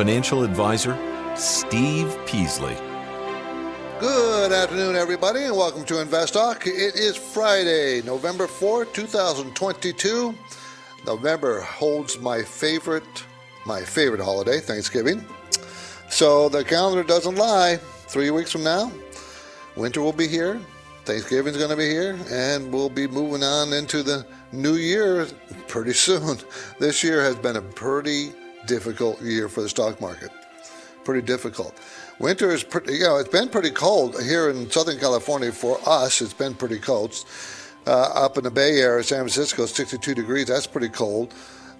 [0.00, 0.96] Financial Advisor,
[1.36, 2.74] Steve Peasley.
[4.00, 6.66] Good afternoon, everybody, and welcome to Invest Talk.
[6.66, 10.34] It is Friday, November 4, 2022.
[11.04, 13.26] November holds my favorite,
[13.66, 15.22] my favorite holiday, Thanksgiving.
[16.08, 17.76] So the calendar doesn't lie.
[17.76, 18.90] Three weeks from now,
[19.76, 20.58] winter will be here,
[21.04, 25.26] Thanksgiving's going to be here, and we'll be moving on into the new year
[25.68, 26.38] pretty soon.
[26.78, 28.32] This year has been a pretty
[28.66, 30.30] difficult year for the stock market.
[31.04, 31.74] Pretty difficult.
[32.18, 36.20] Winter is pretty, you know, it's been pretty cold here in Southern California for us.
[36.20, 37.24] It's been pretty cold.
[37.86, 40.48] Uh, up in the Bay Area, San Francisco, 62 degrees.
[40.48, 41.32] That's pretty cold.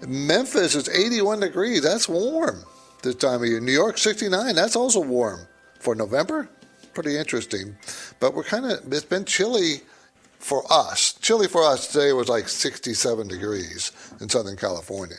[0.07, 1.83] Memphis is 81 degrees.
[1.83, 2.63] That's warm
[3.03, 3.59] this time of year.
[3.59, 4.55] New York, 69.
[4.55, 5.41] That's also warm
[5.79, 6.49] for November.
[6.93, 7.75] Pretty interesting.
[8.19, 9.81] But we're kind of, it's been chilly
[10.39, 11.13] for us.
[11.13, 15.17] Chilly for us today was like 67 degrees in Southern California.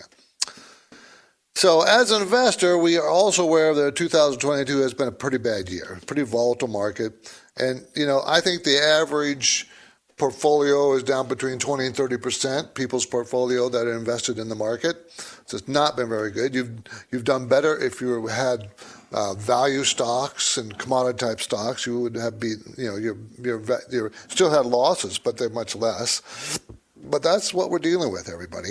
[1.62, 5.68] So, as an investor, we are also aware that 2022 has been a pretty bad
[5.68, 7.32] year, pretty volatile market.
[7.56, 9.68] And, you know, I think the average
[10.16, 14.56] portfolio is down between 20 and 30 percent, people's portfolio that are invested in the
[14.56, 15.12] market.
[15.46, 16.52] So it's not been very good.
[16.52, 16.72] You've,
[17.12, 18.68] you've done better if you had
[19.12, 21.86] uh, value stocks and commodity type stocks.
[21.86, 25.76] You would have be, you know, you're, you're, you're still had losses, but they're much
[25.76, 26.58] less.
[27.04, 28.70] But that's what we're dealing with, everybody.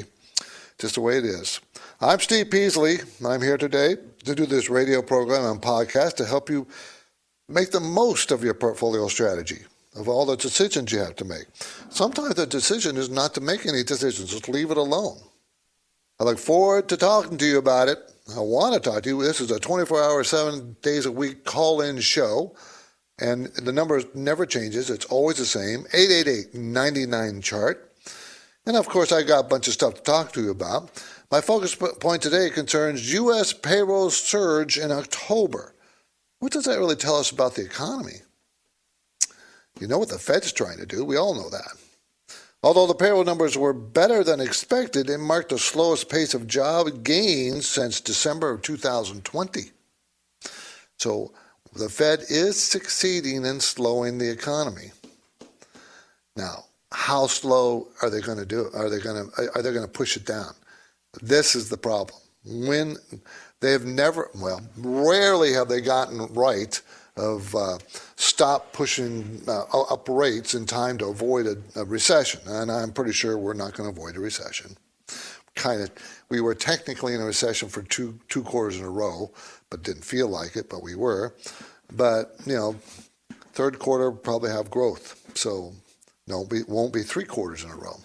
[0.77, 1.61] Just the way it is.
[2.03, 2.97] I'm Steve Peasley.
[3.23, 6.65] I'm here today to do this radio program and podcast to help you
[7.47, 9.59] make the most of your portfolio strategy,
[9.95, 11.45] of all the decisions you have to make.
[11.91, 15.19] Sometimes the decision is not to make any decisions, just leave it alone.
[16.19, 17.99] I look forward to talking to you about it.
[18.35, 19.21] I want to talk to you.
[19.21, 22.55] This is a 24 hour, seven days a week call in show.
[23.19, 24.89] And the number never changes.
[24.89, 27.93] It's always the same 888 99 chart.
[28.65, 30.89] And of course, I got a bunch of stuff to talk to you about.
[31.31, 33.53] My focus point today concerns U.S.
[33.53, 35.73] payroll surge in October.
[36.39, 38.17] What does that really tell us about the economy?
[39.79, 41.05] You know what the Fed's trying to do.
[41.05, 41.77] We all know that.
[42.63, 47.03] Although the payroll numbers were better than expected, it marked the slowest pace of job
[47.03, 49.71] gains since December of 2020.
[50.97, 51.31] So
[51.73, 54.91] the Fed is succeeding in slowing the economy.
[56.35, 58.75] Now, how slow are they going to do it?
[58.75, 60.53] Are they going to are they going to push it down?
[61.21, 62.17] This is the problem.
[62.45, 62.97] When
[63.59, 66.81] they have never, well, rarely have they gotten right
[67.17, 67.77] of uh,
[68.15, 72.39] stop pushing uh, up rates in time to avoid a, a, recession.
[72.47, 74.77] And I'm pretty sure we're not going to avoid a recession.
[75.55, 75.91] Kind of,
[76.29, 79.29] we were technically in a recession for two two quarters in a row,
[79.69, 80.69] but didn't feel like it.
[80.69, 81.35] But we were.
[81.93, 82.75] But you know,
[83.51, 85.21] third quarter probably have growth.
[85.35, 85.73] So
[86.27, 87.99] no, it won't be three quarters in a row.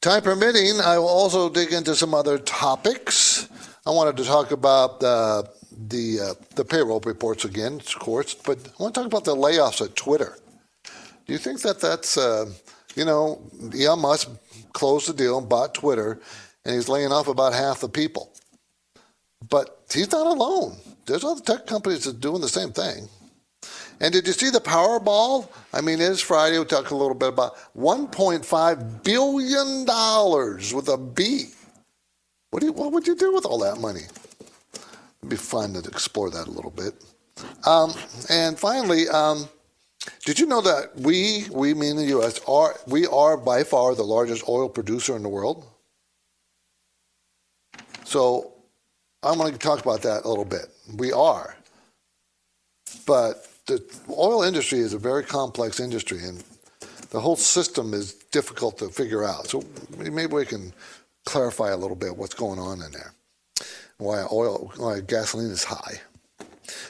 [0.00, 3.48] Time permitting, I will also dig into some other topics.
[3.84, 5.42] I wanted to talk about uh,
[5.88, 9.34] the uh, the payroll reports again, of course, but I want to talk about the
[9.34, 10.38] layoffs at Twitter.
[10.84, 12.46] Do you think that that's uh,
[12.94, 13.42] you know
[13.76, 14.30] Elon Musk
[14.72, 16.20] closed the deal and bought Twitter,
[16.64, 18.30] and he's laying off about half the people,
[19.48, 20.76] but he's not alone.
[21.06, 23.08] There's other tech companies that are doing the same thing.
[24.00, 25.48] And did you see the Powerball?
[25.72, 26.56] I mean, it is Friday.
[26.56, 31.46] We'll talk a little bit about $1.5 billion with a B.
[32.50, 34.02] What, do you, what would you do with all that money?
[35.20, 36.94] It'd be fun to explore that a little bit.
[37.66, 37.92] Um,
[38.30, 39.48] and finally, um,
[40.24, 44.04] did you know that we, we mean the U.S., are, we are by far the
[44.04, 45.66] largest oil producer in the world?
[48.04, 48.52] So
[49.22, 50.66] I'm going to talk about that a little bit.
[50.96, 51.56] We are.
[53.06, 56.42] But the oil industry is a very complex industry, and
[57.10, 59.46] the whole system is difficult to figure out.
[59.46, 59.62] So
[59.96, 60.72] maybe we can
[61.24, 63.12] clarify a little bit what's going on in there,
[63.98, 66.00] why oil, why gasoline is high.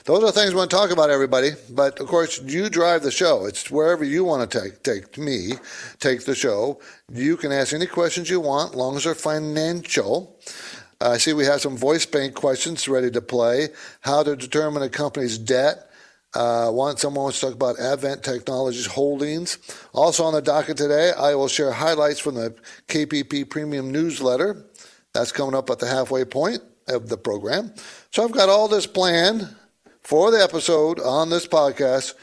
[0.04, 1.50] Those are things we want to talk about, everybody.
[1.70, 3.46] But of course, you drive the show.
[3.46, 5.52] It's wherever you want to take take me,
[5.98, 6.80] take the show.
[7.12, 10.36] You can ask any questions you want, long as they're financial.
[11.00, 13.68] I see we have some voice bank questions ready to play.
[14.00, 15.87] How to determine a company's debt
[16.34, 19.58] uh, want someone wants to talk about Advent Technologies Holdings.
[19.92, 22.54] Also on the docket today, I will share highlights from the
[22.86, 24.66] KPP Premium newsletter.
[25.14, 27.72] That's coming up at the halfway point of the program.
[28.10, 29.48] So I've got all this planned
[30.02, 32.14] for the episode on this podcast,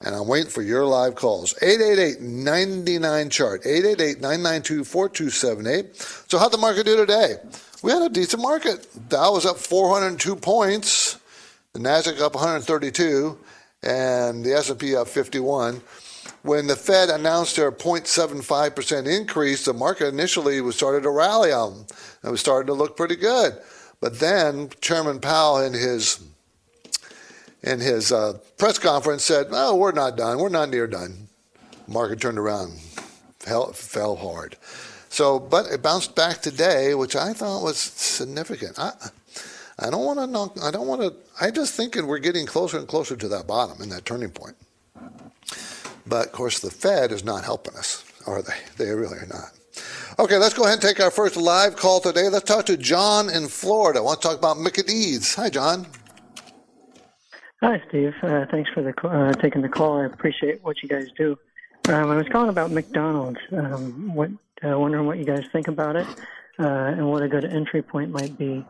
[0.00, 1.54] and I'm waiting for your live calls.
[1.54, 6.30] 888-99-CHART, 888-992-4278.
[6.30, 7.36] So how'd the market do today?
[7.82, 8.86] We had a decent market.
[9.08, 11.18] Dow was up 402 points,
[11.74, 13.38] the Nasdaq up 132,
[13.82, 15.82] and the S&P up 51
[16.42, 21.72] when the Fed announced their 0.75% increase, the market initially was started to rally on.
[21.72, 21.86] them.
[22.22, 23.54] It was starting to look pretty good.
[24.00, 26.22] But then Chairman Powell in his
[27.62, 30.38] in his uh, press conference said, "Oh, we're not done.
[30.38, 31.28] We're not near done."
[31.88, 32.78] Market turned around,
[33.38, 34.56] fell, fell hard.
[35.08, 38.78] So, but it bounced back today, which I thought was significant.
[38.78, 38.92] I,
[39.78, 40.18] I don't want
[40.56, 40.62] to.
[40.62, 41.14] I don't want to.
[41.40, 44.56] I just thinking we're getting closer and closer to that bottom and that turning point.
[46.06, 48.54] But of course, the Fed is not helping us, are they?
[48.76, 49.52] They really are not.
[50.18, 52.28] Okay, let's go ahead and take our first live call today.
[52.28, 53.98] Let's talk to John in Florida.
[53.98, 55.34] I want to talk about McAdees.
[55.34, 55.86] Hi, John.
[57.60, 58.14] Hi, Steve.
[58.22, 60.00] Uh, thanks for the uh, taking the call.
[60.00, 61.38] I appreciate what you guys do.
[61.88, 63.40] Um, I was calling about McDonald's.
[63.50, 64.30] Um, what
[64.62, 66.06] uh, wondering what you guys think about it
[66.58, 68.64] uh, and what a good entry point might be.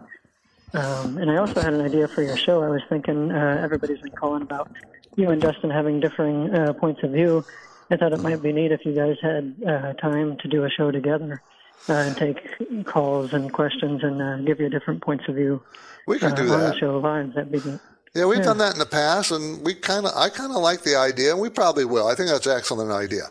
[0.75, 2.63] Um, and I also had an idea for your show.
[2.63, 4.71] I was thinking uh, everybody's been calling about
[5.17, 7.45] you and Justin having differing uh, points of view.
[7.91, 10.71] I thought it might be neat if you guys had uh, time to do a
[10.71, 11.41] show together
[11.89, 15.63] uh, and take calls and questions and uh, give your different points of view.
[16.07, 16.73] We can uh, do on that.
[16.75, 17.35] the show live.
[17.35, 17.79] That'd be good.
[18.15, 18.45] Yeah, we've Yeah.
[18.45, 21.33] done that in the past, and we kind of, I kind of like the idea,
[21.33, 22.07] and we probably will.
[22.09, 23.25] I think that's an excellent idea.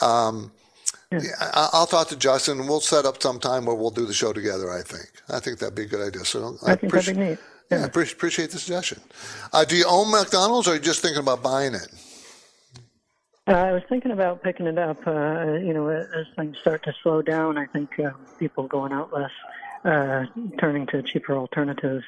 [0.00, 0.50] Um,
[1.12, 1.20] Yeah.
[1.22, 4.06] yeah, I- I'll talk to Justin, and we'll set up some time where we'll do
[4.06, 4.70] the show together.
[4.70, 5.08] I think.
[5.28, 6.24] I think that'd be a good idea.
[6.24, 7.38] So I think that'd be neat.
[7.70, 7.86] Yeah, I Yeah.
[7.86, 9.00] appreciate, appreciate the suggestion.
[9.52, 11.88] Uh, do you own McDonald's, or are you just thinking about buying it?
[13.48, 15.04] Uh, I was thinking about picking it up.
[15.06, 19.12] Uh, you know, as things start to slow down, I think uh, people going out
[19.12, 19.32] less,
[19.84, 20.26] uh,
[20.58, 22.04] turning to cheaper alternatives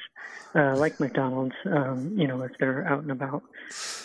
[0.55, 1.55] uh, like McDonald's.
[1.65, 3.43] Um, you know, if they're out and about.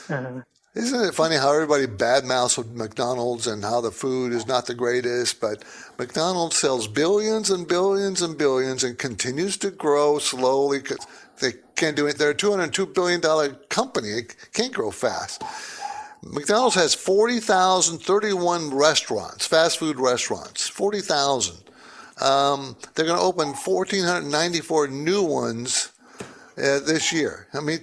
[0.08, 0.40] Uh,
[0.72, 5.40] Isn't it funny how everybody badmouths McDonald's and how the food is not the greatest?
[5.40, 5.64] But
[5.98, 11.04] McDonald's sells billions and billions and billions and continues to grow slowly because
[11.40, 12.18] They can't do it.
[12.18, 13.20] They're a $202 billion
[13.68, 14.10] company.
[14.10, 15.42] It can't grow fast.
[16.22, 21.56] McDonald's has 40,031 restaurants, fast food restaurants, 40,000.
[22.20, 25.90] Um, they're going to open 1,494 new ones
[26.60, 27.46] uh, this year.
[27.54, 27.80] I mean,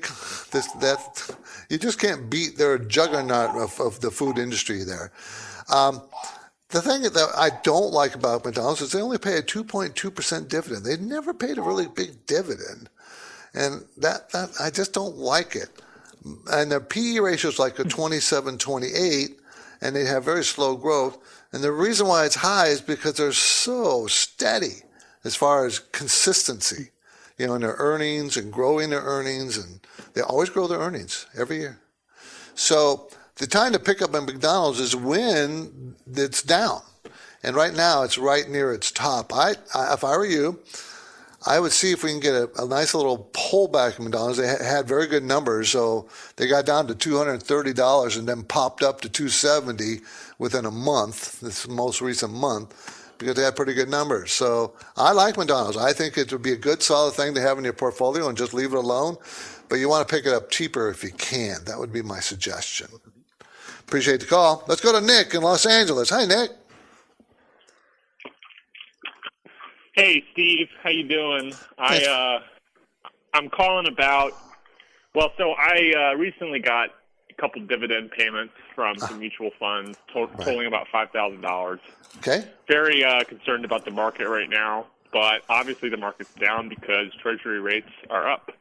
[0.51, 1.35] this, that
[1.69, 5.11] you just can't beat their juggernaut of, of the food industry there.
[5.73, 6.01] Um,
[6.69, 10.85] the thing that I don't like about McDonald's is they only pay a 2.2% dividend.
[10.85, 12.89] They never paid a really big dividend.
[13.53, 15.69] And that, that I just don't like it.
[16.51, 19.39] And their PE ratio is like a 27, 28,
[19.81, 21.17] and they have very slow growth.
[21.53, 24.83] And the reason why it's high is because they're so steady
[25.23, 26.89] as far as consistency,
[27.37, 29.79] you know, in their earnings and growing their earnings, and
[30.13, 31.79] they always grow their earnings every year.
[32.55, 36.81] So the time to pick up at McDonald's is when it's down,
[37.43, 39.33] and right now it's right near its top.
[39.33, 40.59] I, I if I were you,
[41.45, 44.39] I would see if we can get a, a nice little pullback in McDonald's.
[44.39, 47.73] They ha- had very good numbers, so they got down to two hundred and thirty
[47.73, 50.01] dollars, and then popped up to two seventy
[50.39, 51.39] within a month.
[51.41, 52.73] This most recent month,
[53.17, 54.31] because they had pretty good numbers.
[54.31, 55.77] So I like McDonald's.
[55.77, 58.37] I think it would be a good, solid thing to have in your portfolio and
[58.37, 59.17] just leave it alone.
[59.69, 61.63] But you want to pick it up cheaper if you can.
[61.65, 62.87] That would be my suggestion.
[63.79, 64.63] Appreciate the call.
[64.67, 66.09] Let's go to Nick in Los Angeles.
[66.09, 66.51] Hi, Nick.
[69.97, 71.53] Hey Steve, how you doing?
[71.79, 72.39] I uh
[73.33, 74.31] I'm calling about
[75.15, 76.89] well, so I uh recently got
[77.31, 81.79] a couple dividend payments from some mutual funds to- totaling about $5,000.
[82.19, 82.47] Okay.
[82.67, 87.59] Very uh concerned about the market right now, but obviously the market's down because treasury
[87.59, 88.51] rates are up.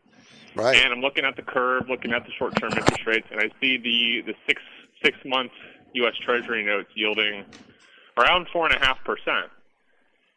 [0.55, 0.79] Right.
[0.79, 3.77] And I'm looking at the curve, looking at the short-term interest rates, and I see
[3.77, 4.63] the the 6
[5.05, 5.53] 6-month
[5.93, 7.45] US Treasury notes yielding
[8.17, 9.51] around 4.5%.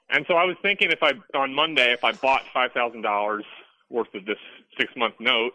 [0.10, 3.46] And so I was thinking if I on Monday if I bought five thousand dollars
[3.90, 4.40] worth of this
[4.78, 5.54] six month note,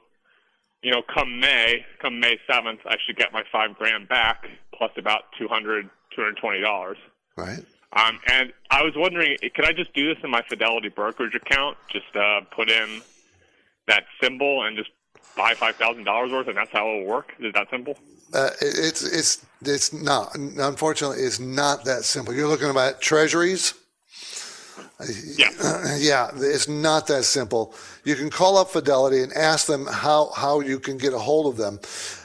[0.85, 4.93] you know, come May, come May seventh, I should get my five grand back plus
[4.97, 6.99] about two hundred, two hundred twenty dollars.
[7.37, 7.65] Right.
[7.95, 11.79] Um, and I was wondering, could I just do this in my Fidelity brokerage account?
[11.91, 13.01] Just uh, put in
[13.87, 14.91] that symbol and just
[15.37, 17.33] buy five thousand dollars worth, and that's how it will work.
[17.39, 17.99] Is it that simple?
[18.35, 20.37] Uh, it's it's it's not.
[20.37, 22.35] Unfortunately, it's not that simple.
[22.35, 23.75] You're looking about treasuries.
[25.37, 25.51] Yeah.
[25.99, 27.75] Yeah, it's not that simple.
[28.05, 31.47] You can call up Fidelity and ask them how, how you can get a hold
[31.47, 31.81] of them,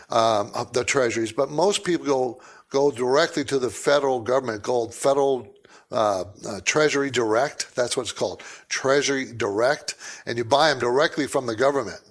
[0.10, 1.32] um, of the treasuries.
[1.32, 5.48] But most people go go directly to the federal government called Federal
[5.92, 7.76] uh, uh, Treasury Direct.
[7.76, 9.96] That's what it's called, Treasury Direct,
[10.26, 12.02] and you buy them directly from the government.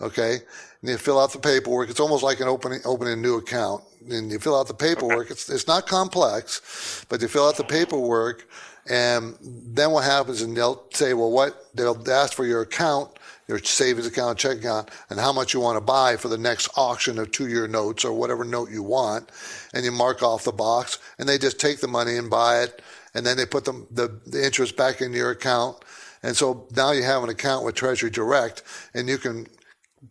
[0.00, 0.38] Okay,
[0.80, 1.90] and you fill out the paperwork.
[1.90, 5.26] It's almost like an opening opening a new account, and you fill out the paperwork.
[5.26, 5.32] Okay.
[5.32, 8.48] It's it's not complex, but you fill out the paperwork,
[8.88, 10.42] and then what happens?
[10.42, 13.10] And they'll say, well, what they'll ask for your account
[13.48, 16.70] your savings account, checking account, and how much you want to buy for the next
[16.76, 19.30] auction of two year notes or whatever note you want.
[19.74, 22.80] And you mark off the box, and they just take the money and buy it,
[23.14, 25.84] and then they put the, the, the interest back in your account.
[26.22, 28.62] And so now you have an account with Treasury Direct,
[28.94, 29.46] and you can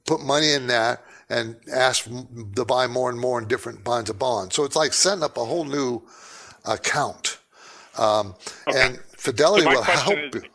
[0.05, 2.09] put money in that and ask
[2.55, 4.55] to buy more and more in different kinds of bonds.
[4.55, 6.01] So it's like setting up a whole new
[6.65, 7.30] account.
[8.01, 8.35] Um,
[8.67, 8.87] okay.
[8.87, 10.49] And Fidelity so will help is, you.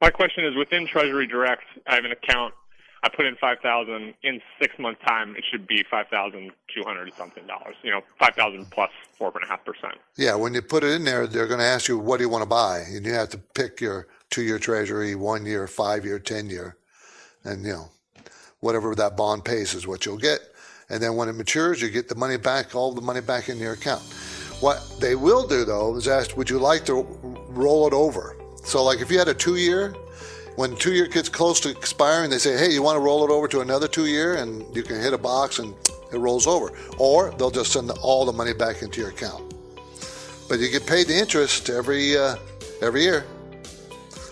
[0.00, 2.54] My question is within Treasury Direct, I have an account.
[3.04, 4.14] I put in five thousand.
[4.24, 7.76] In six months' time, it should be five thousand two hundred something dollars.
[7.82, 9.92] You know, 5000 plus 4.5%.
[10.16, 12.28] Yeah, when you put it in there, they're going to ask you what do you
[12.28, 16.76] want to buy, and you have to pick your two-year Treasury, one-year, five-year, ten-year,
[17.44, 17.88] and you know,
[18.58, 20.40] whatever that bond pays is what you'll get.
[20.90, 23.58] And then when it matures, you get the money back, all the money back in
[23.58, 24.02] your account.
[24.60, 27.06] What they will do though is ask, would you like to
[27.48, 28.36] roll it over?
[28.64, 29.94] So, like if you had a two year,
[30.56, 33.30] when two year gets close to expiring, they say, hey, you want to roll it
[33.30, 35.72] over to another two year, and you can hit a box and
[36.12, 36.72] it rolls over.
[36.98, 39.54] Or they'll just send all the money back into your account.
[40.48, 42.36] But you get paid the interest every uh,
[42.82, 43.24] every year.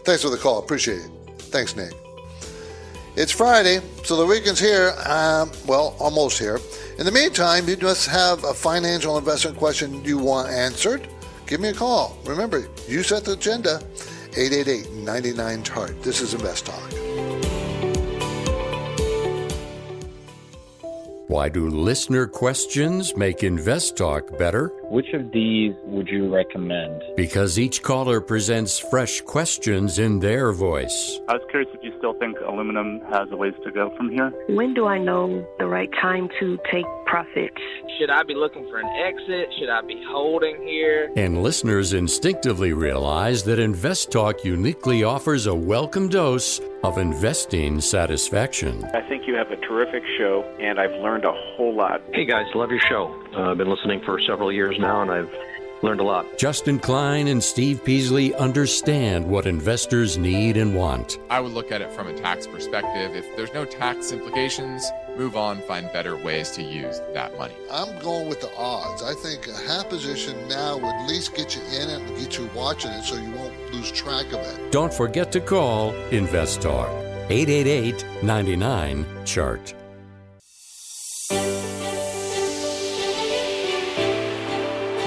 [0.05, 0.59] Thanks for the call.
[0.59, 1.11] Appreciate it.
[1.39, 2.06] Thanks, Nick.
[3.17, 4.95] It's Friday, so the weekend's here.
[5.07, 6.61] Um, well, almost here.
[6.99, 11.09] In the meantime, you just have a financial investment question you want answered.
[11.47, 12.19] Give me a call.
[12.27, 13.81] Remember, you set the agenda.
[14.37, 16.03] 888 99 Chart.
[16.03, 16.93] This is Invest Talk.
[21.29, 24.71] Why do listener questions make Invest Talk better?
[24.89, 27.03] Which of these would you recommend?
[27.17, 31.21] Because each caller presents fresh questions in their voice.
[31.29, 34.33] I was curious if you still think aluminum has a ways to go from here.
[34.49, 37.57] When do I know the right time to take profits?
[37.99, 39.49] Should I be looking for an exit?
[39.59, 41.11] Should I be holding here?
[41.17, 48.85] And listeners instinctively realize that Invest Talk uniquely offers a welcome dose of investing satisfaction.
[48.93, 52.03] I think you have a terrific show, and I've learned a whole lot.
[52.13, 53.15] Hey guys, love your show.
[53.35, 55.35] Uh, I've been listening for several years now, and I've
[55.83, 56.27] learned a lot.
[56.39, 61.19] Justin Klein and Steve Peasley understand what investors need and want.
[61.31, 63.15] I would look at it from a tax perspective.
[63.15, 67.55] If there's no tax implications, move on, find better ways to use that money.
[67.71, 69.03] I'm going with the odds.
[69.03, 72.39] I think a half position now would at least get you in it and get
[72.39, 74.73] you watching it so you won't lose track of it.
[74.73, 76.89] Don't forget to call Invest Talk
[77.31, 79.75] 888 99 Chart.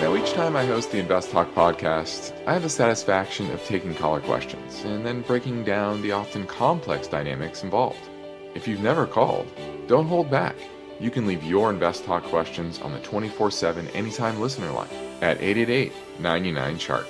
[0.02, 3.94] Now, each time I host the Invest Talk podcast, I have the satisfaction of taking
[3.94, 8.10] caller questions and then breaking down the often complex dynamics involved.
[8.56, 9.48] If you've never called,
[9.90, 10.56] don't hold back.
[11.00, 14.88] You can leave your Invest Talk questions on the 24 7 anytime listener line
[15.22, 17.08] at 888 99 Chart.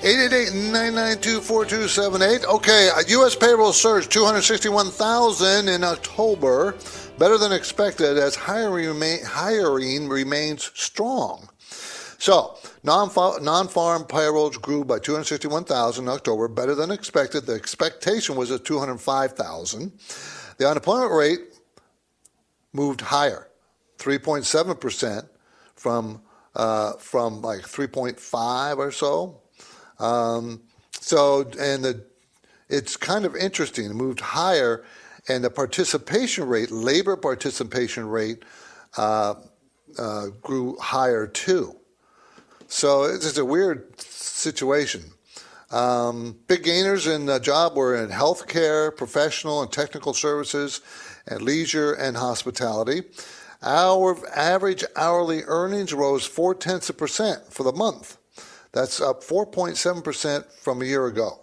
[0.00, 2.44] 888-992-4278.
[2.44, 3.34] Okay, U.S.
[3.34, 6.76] payroll surged 261,000 in October,
[7.18, 11.48] better than expected as hiring, hiring remains strong.
[12.18, 17.46] So, non-farm payrolls grew by 261,000 in October, better than expected.
[17.46, 19.92] The expectation was at 205,000.
[20.58, 21.40] The unemployment rate
[22.72, 23.48] moved higher,
[23.98, 25.28] 3.7%
[25.74, 26.22] from
[26.54, 29.42] uh, from like 3.5 or so
[29.98, 32.04] um, so, and the,
[32.68, 33.86] it's kind of interesting.
[33.86, 34.84] It moved higher,
[35.28, 38.44] and the participation rate, labor participation rate,
[38.96, 39.34] uh,
[39.98, 41.76] uh, grew higher too.
[42.68, 45.04] So it's a weird situation.
[45.70, 50.80] Um, big gainers in the job were in healthcare, professional and technical services,
[51.26, 53.02] and leisure and hospitality.
[53.62, 58.16] Our average hourly earnings rose four tenths of percent for the month.
[58.72, 61.40] That's up 4.7% from a year ago.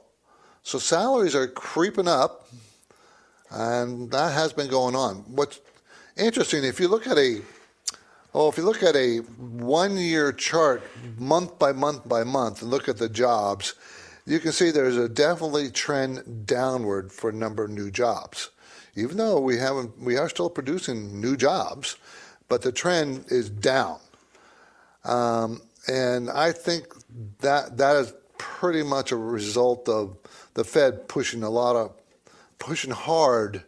[0.62, 2.48] So salaries are creeping up,
[3.50, 5.16] and that has been going on.
[5.28, 5.60] What's
[6.16, 7.42] interesting, if you look at a
[8.36, 10.82] Oh, if you look at a one year chart,
[11.20, 13.76] month by month by month, and look at the jobs,
[14.26, 18.50] you can see there's a definitely trend downward for a number of new jobs.
[18.96, 21.98] Even though we haven't, we are still producing new jobs,
[22.50, 24.00] but the trend is down.
[25.04, 26.88] Um, and I think
[27.40, 30.18] that that is pretty much a result of
[30.56, 31.92] the Fed pushing a lot of
[32.58, 33.64] pushing hard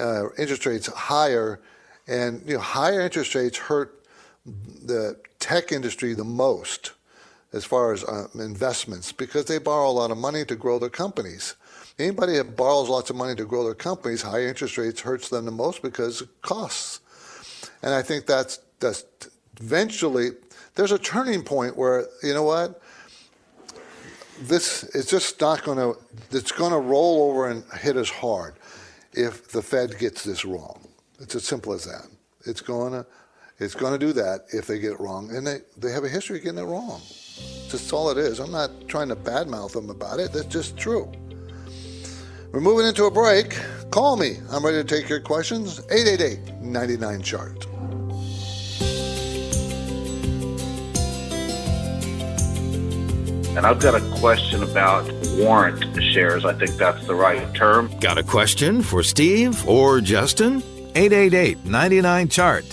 [0.00, 1.60] uh, interest rates higher,
[2.08, 4.02] and you know higher interest rates hurt
[4.44, 6.92] the tech industry the most
[7.52, 10.90] as far as uh, investments because they borrow a lot of money to grow their
[10.90, 11.56] companies.
[11.98, 15.44] Anybody that borrows lots of money to grow their companies, high interest rates hurts them
[15.44, 17.00] the most because it costs.
[17.82, 19.04] And I think that's that's
[19.60, 20.30] eventually
[20.74, 22.80] there's a turning point where you know what
[24.42, 25.98] this is just not going to
[26.30, 28.54] it's going to roll over and hit us hard
[29.12, 30.87] if the Fed gets this wrong.
[31.20, 32.06] It's as simple as that.
[32.44, 33.06] It's going to
[33.60, 36.08] it's going to do that if they get it wrong, and they, they have a
[36.08, 37.00] history of getting it wrong.
[37.70, 38.38] That's all it is.
[38.38, 40.32] I'm not trying to badmouth them about it.
[40.32, 41.10] That's just true.
[42.52, 43.58] We're moving into a break.
[43.90, 44.36] Call me.
[44.50, 45.80] I'm ready to take your questions.
[45.90, 47.66] 888 99 chart.
[53.56, 55.82] And I've got a question about warrant
[56.12, 56.44] shares.
[56.44, 57.90] I think that's the right term.
[57.98, 60.62] Got a question for Steve or Justin?
[60.98, 62.64] 888 99 chart.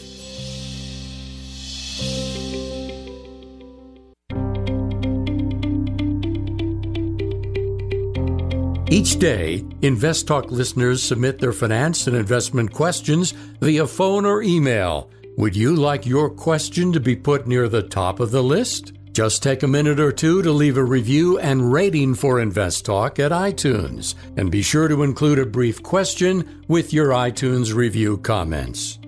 [8.89, 15.11] Each day, InvestTalk listeners submit their finance and investment questions via phone or email.
[15.37, 18.94] Would you like your question to be put near the top of the list?
[19.15, 23.31] Just take a minute or two to leave a review and rating for InvestTalk at
[23.31, 28.99] iTunes, and be sure to include a brief question with your iTunes review comments.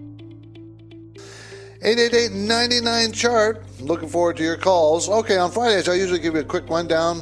[1.82, 3.66] 888 chart.
[3.82, 5.10] Looking forward to your calls.
[5.10, 7.22] Okay, on Fridays, I usually give you a quick rundown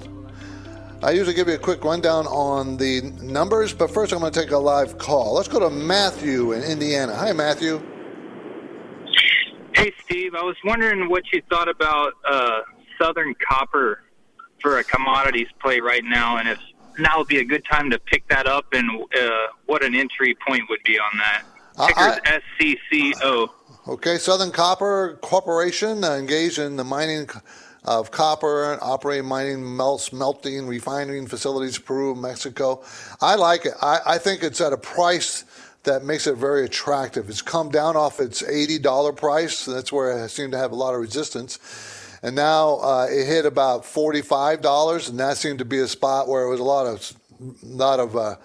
[1.02, 4.40] I usually give you a quick rundown on the numbers, but first I'm going to
[4.40, 5.34] take a live call.
[5.34, 7.16] Let's go to Matthew in Indiana.
[7.16, 7.82] Hi, Matthew.
[9.74, 10.36] Hey, Steve.
[10.36, 12.62] I was wondering what you thought about uh,
[12.98, 14.02] Southern Copper
[14.62, 16.60] for a commodities play right now, and if
[16.98, 19.30] now would be a good time to pick that up, and uh,
[19.66, 21.44] what an entry point would be on that.
[21.88, 23.50] Ticker's uh, SCCO.
[23.88, 27.28] Okay, Southern Copper Corporation uh, engaged in the mining
[27.84, 32.84] of copper, operating mining, melt, smelting, refining facilities, Peru, Mexico.
[33.22, 33.74] I like it.
[33.82, 35.44] I, I think it's at a price
[35.84, 37.30] that makes it very attractive.
[37.30, 39.66] It's come down off its $80 price.
[39.66, 41.60] That's where it seemed to have a lot of resistance.
[42.26, 46.42] And now uh, it hit about $45, and that seemed to be a spot where
[46.42, 47.14] it was a lot of,
[47.62, 48.38] lot of uh,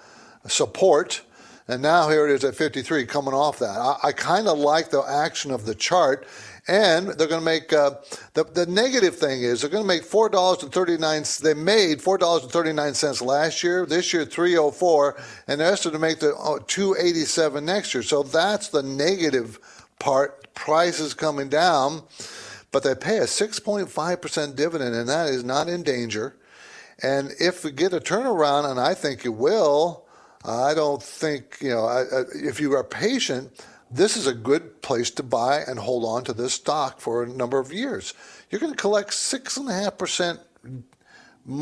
[0.47, 1.23] support.
[1.67, 3.75] And now here it is at 53, coming off that.
[3.75, 6.27] I, I kind of like the action of the chart
[6.67, 7.95] and they're going to make uh,
[8.35, 11.23] the the negative thing is they're going to make four dollars and thirty nine.
[11.41, 13.87] They made four dollars and thirty nine cents last year.
[13.87, 17.65] This year three oh four, and they're estimated to make the uh, two eighty seven
[17.65, 18.03] next year.
[18.03, 19.59] So that's the negative
[19.97, 20.37] part.
[20.53, 22.03] Prices coming down,
[22.71, 26.37] but they pay a six point five percent dividend, and that is not in danger.
[27.03, 30.05] And if we get a turnaround, and I think it will,
[30.45, 31.85] I don't think you know.
[31.85, 33.51] I, I, if you are patient
[33.93, 37.27] this is a good place to buy and hold on to this stock for a
[37.27, 38.13] number of years.
[38.49, 40.39] You're going to collect six and a half percent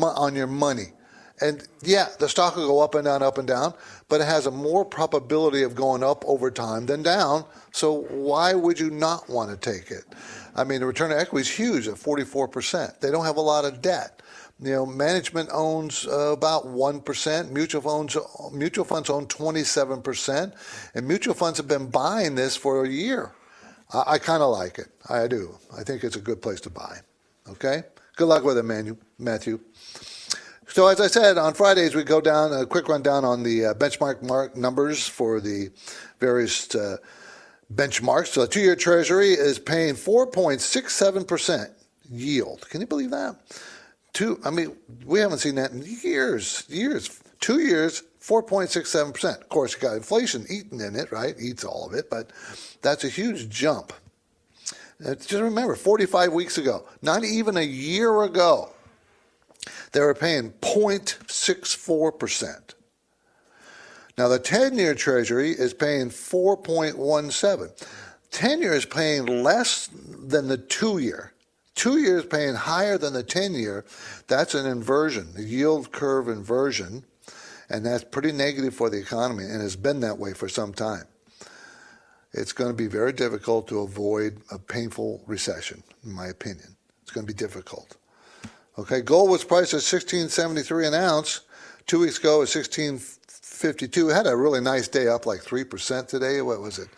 [0.00, 0.92] on your money.
[1.40, 3.74] And yeah, the stock will go up and down, up and down,
[4.08, 7.44] but it has a more probability of going up over time than down.
[7.72, 10.04] So why would you not want to take it?
[10.54, 13.00] I mean, the return on equity is huge at 44%.
[13.00, 14.20] They don't have a lot of debt.
[14.62, 18.16] You know, management owns uh, about 1%, mutual funds,
[18.52, 20.52] mutual funds own 27%,
[20.94, 23.32] and mutual funds have been buying this for a year.
[23.94, 24.88] I, I kind of like it.
[25.08, 25.56] I do.
[25.76, 26.98] I think it's a good place to buy.
[27.48, 27.84] Okay?
[28.16, 29.60] Good luck with it, Manu, Matthew.
[30.72, 33.74] So, as I said, on Fridays we go down a quick rundown on the uh,
[33.74, 35.70] benchmark mark numbers for the
[36.20, 36.98] various uh,
[37.74, 38.28] benchmarks.
[38.28, 41.70] So, the two-year Treasury is paying 4.67%
[42.08, 42.68] yield.
[42.70, 43.34] Can you believe that?
[44.12, 47.20] Two, I mean, we haven't seen that in years, years.
[47.40, 49.40] Two years, 4.67%.
[49.40, 51.34] Of course, you got inflation eating in it, right?
[51.40, 52.30] Eats all of it, but
[52.80, 53.92] that's a huge jump.
[55.00, 58.70] just remember, 45 weeks ago, not even a year ago,
[59.92, 62.74] they were paying 0.64%.
[64.18, 67.86] Now, the 10 year Treasury is paying 4.17.
[68.30, 71.32] 10 year is paying less than the two year
[71.80, 73.86] two years paying higher than the 10 year,
[74.28, 77.02] that's an inversion, the yield curve inversion,
[77.70, 81.04] and that's pretty negative for the economy and has been that way for some time.
[82.32, 86.76] It's going to be very difficult to avoid a painful recession, in my opinion.
[87.02, 87.96] It's going to be difficult.
[88.80, 91.40] Okay, gold was priced at 1673 an ounce.
[91.86, 94.08] Two weeks ago, it was 1652.
[94.08, 96.40] Had a really nice day, up like 3% today.
[96.40, 96.88] What was it?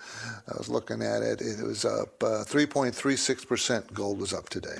[0.48, 1.40] I was looking at it.
[1.40, 3.92] It was up uh, 3.36%.
[3.92, 4.76] Gold was up today.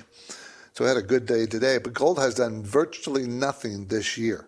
[0.75, 1.79] So it had a good day today.
[1.79, 4.47] But gold has done virtually nothing this year.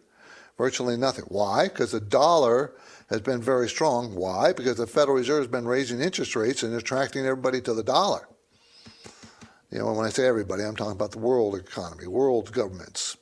[0.57, 1.25] Virtually nothing.
[1.27, 1.64] Why?
[1.64, 2.75] Because the dollar
[3.11, 4.14] has been very strong.
[4.14, 4.53] Why?
[4.53, 8.29] Because the Federal Reserve has been raising interest rates and attracting everybody to the dollar.
[9.70, 13.16] You know, when I say everybody, I'm talking about the world economy, world governments.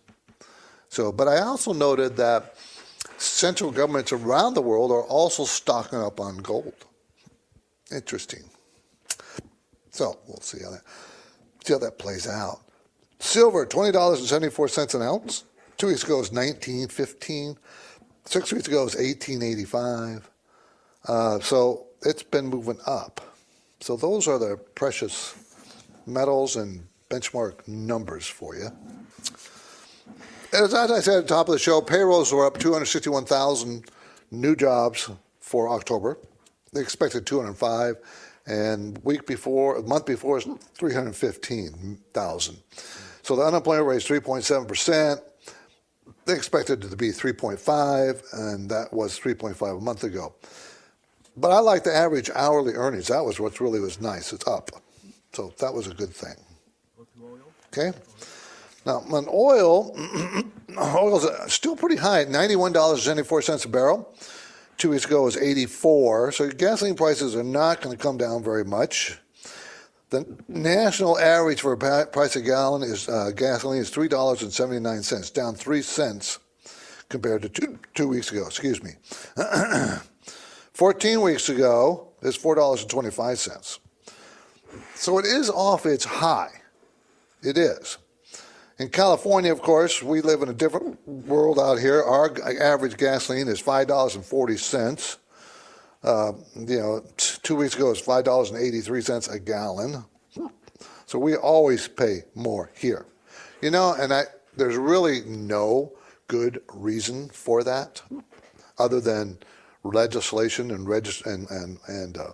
[0.88, 2.57] So, but I also noted that
[3.16, 6.74] central governments around the world are also stocking up on gold.
[7.90, 8.44] Interesting.
[9.90, 10.83] So we'll see how that
[11.64, 12.61] see how that plays out.
[13.18, 15.44] Silver, twenty dollars and seventy four cents an ounce.
[15.76, 17.57] Two weeks ago it was nineteen fifteen.
[18.24, 20.28] Six weeks ago it was eighteen eighty five.
[21.07, 23.20] Uh, so it's been moving up.
[23.81, 25.35] So those are the precious
[26.07, 28.69] metals and benchmark numbers for you.
[30.53, 33.85] As, as I said at the top of the show, payrolls were up 261,000
[34.31, 35.11] new jobs
[35.41, 36.19] for October.
[36.73, 37.97] They expected 205,
[38.47, 42.57] and week before, a month before, is 315,000.
[43.23, 45.21] So the unemployment rate is 3.7 percent.
[46.25, 50.35] They expected it to be 3.5, and that was 3.5 a month ago.
[51.37, 53.09] But I like the average hourly earnings.
[53.09, 54.33] That was what really was nice.
[54.33, 54.82] It's up.
[55.33, 56.37] So that was a good thing.
[57.68, 57.97] Okay?
[58.85, 59.97] Now, on oil,
[60.79, 64.14] oil is uh, still pretty high at $91.74 a barrel.
[64.77, 68.64] Two weeks ago was 84 So gasoline prices are not going to come down very
[68.64, 69.18] much.
[70.11, 75.83] The national average for a price a gallon is uh, gasoline is $3.79, down 3
[75.83, 76.38] cents
[77.09, 78.92] compared to two, two weeks ago, excuse me.
[80.75, 83.79] 14 weeks ago is $4.25.
[85.03, 86.53] So it is off its high.
[87.43, 87.99] It is.
[88.79, 92.01] In California, of course, we live in a different world out here.
[92.01, 95.19] Our average gasoline is five dollars and forty cents.
[96.05, 100.05] Uh, you know, two weeks ago it was five dollars and eighty-three cents a gallon.
[101.07, 103.07] So we always pay more here.
[103.61, 104.23] You know, and I,
[104.57, 105.95] there's really no
[106.29, 108.03] good reason for that,
[108.79, 109.38] other than
[109.83, 112.31] legislation and regis- and and, and uh,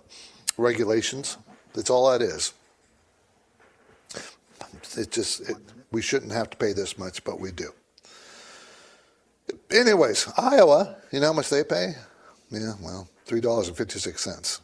[0.55, 1.39] regulations.
[1.73, 2.53] That's all that is.
[4.97, 5.57] It just it,
[5.91, 7.71] we shouldn't have to pay this much, but we do.
[9.71, 11.93] Anyways, Iowa, you know how much they pay?
[12.51, 14.59] Yeah, well, $3.56.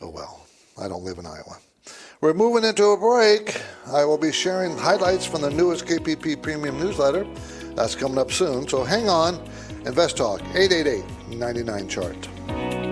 [0.00, 0.46] Oh well,
[0.80, 1.58] I don't live in Iowa.
[2.20, 3.60] We're moving into a break.
[3.86, 7.26] I will be sharing highlights from the newest KPP Premium newsletter.
[7.74, 9.36] That's coming up soon, so hang on.
[9.84, 11.04] Invest Talk, 888
[11.36, 12.83] 99 chart.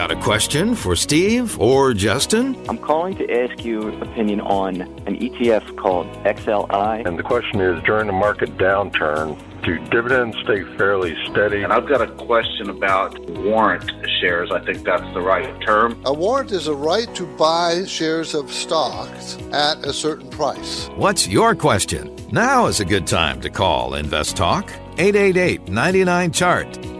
[0.00, 2.56] Got a question for Steve or Justin?
[2.70, 7.06] I'm calling to ask you opinion on an ETF called XLI.
[7.06, 11.62] And the question is during the market downturn, do dividends stay fairly steady?
[11.64, 14.50] And I've got a question about warrant shares.
[14.50, 16.00] I think that's the right term.
[16.06, 20.86] A warrant is a right to buy shares of stocks at a certain price.
[20.96, 22.16] What's your question?
[22.32, 26.99] Now is a good time to call Invest Talk 888 99 Chart.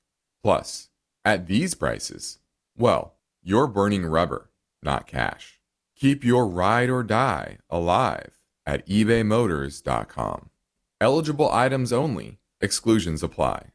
[0.43, 0.89] Plus,
[1.23, 2.39] at these prices,
[2.77, 4.49] well, you're burning rubber,
[4.81, 5.59] not cash.
[5.95, 10.49] Keep your ride or die alive at ebaymotors.com.
[10.99, 13.67] Eligible items only, exclusions apply.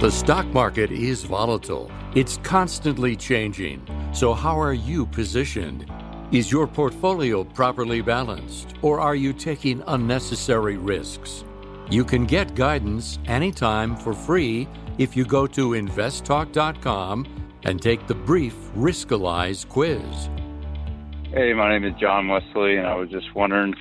[0.00, 3.86] The stock market is volatile, it's constantly changing.
[4.12, 5.90] So, how are you positioned?
[6.30, 11.44] Is your portfolio properly balanced, or are you taking unnecessary risks?
[11.90, 14.66] You can get guidance anytime for free
[14.96, 17.26] if you go to investtalk.com
[17.64, 20.00] and take the brief Riskalyze quiz.
[21.30, 23.74] Hey, my name is John Wesley, and I was just wondering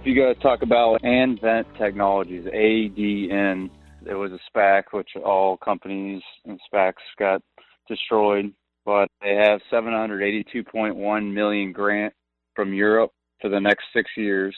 [0.00, 3.70] if you guys talk about Advent Technologies, ADN.
[4.06, 7.42] It was a SPAC, which all companies and SPACs got
[7.88, 8.52] destroyed,
[8.84, 12.14] but they have 782.1 million grant
[12.54, 14.54] from Europe for the next six years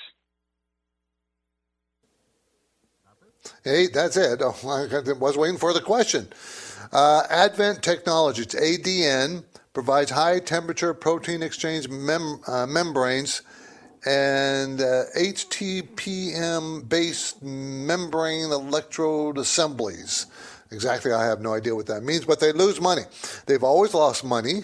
[3.64, 4.40] Eight, that's it.
[4.42, 6.28] Oh, I was waiting for the question.
[6.92, 13.42] Uh, Advent Technologies, ADN, provides high temperature proton exchange mem- uh, membranes
[14.06, 20.26] and uh, HTPM based membrane electrode assemblies.
[20.72, 23.02] Exactly, I have no idea what that means, but they lose money.
[23.46, 24.62] They've always lost money.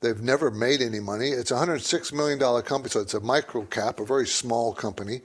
[0.00, 1.30] They've never made any money.
[1.30, 5.22] It's a $106 million company, so it's a micro cap, a very small company.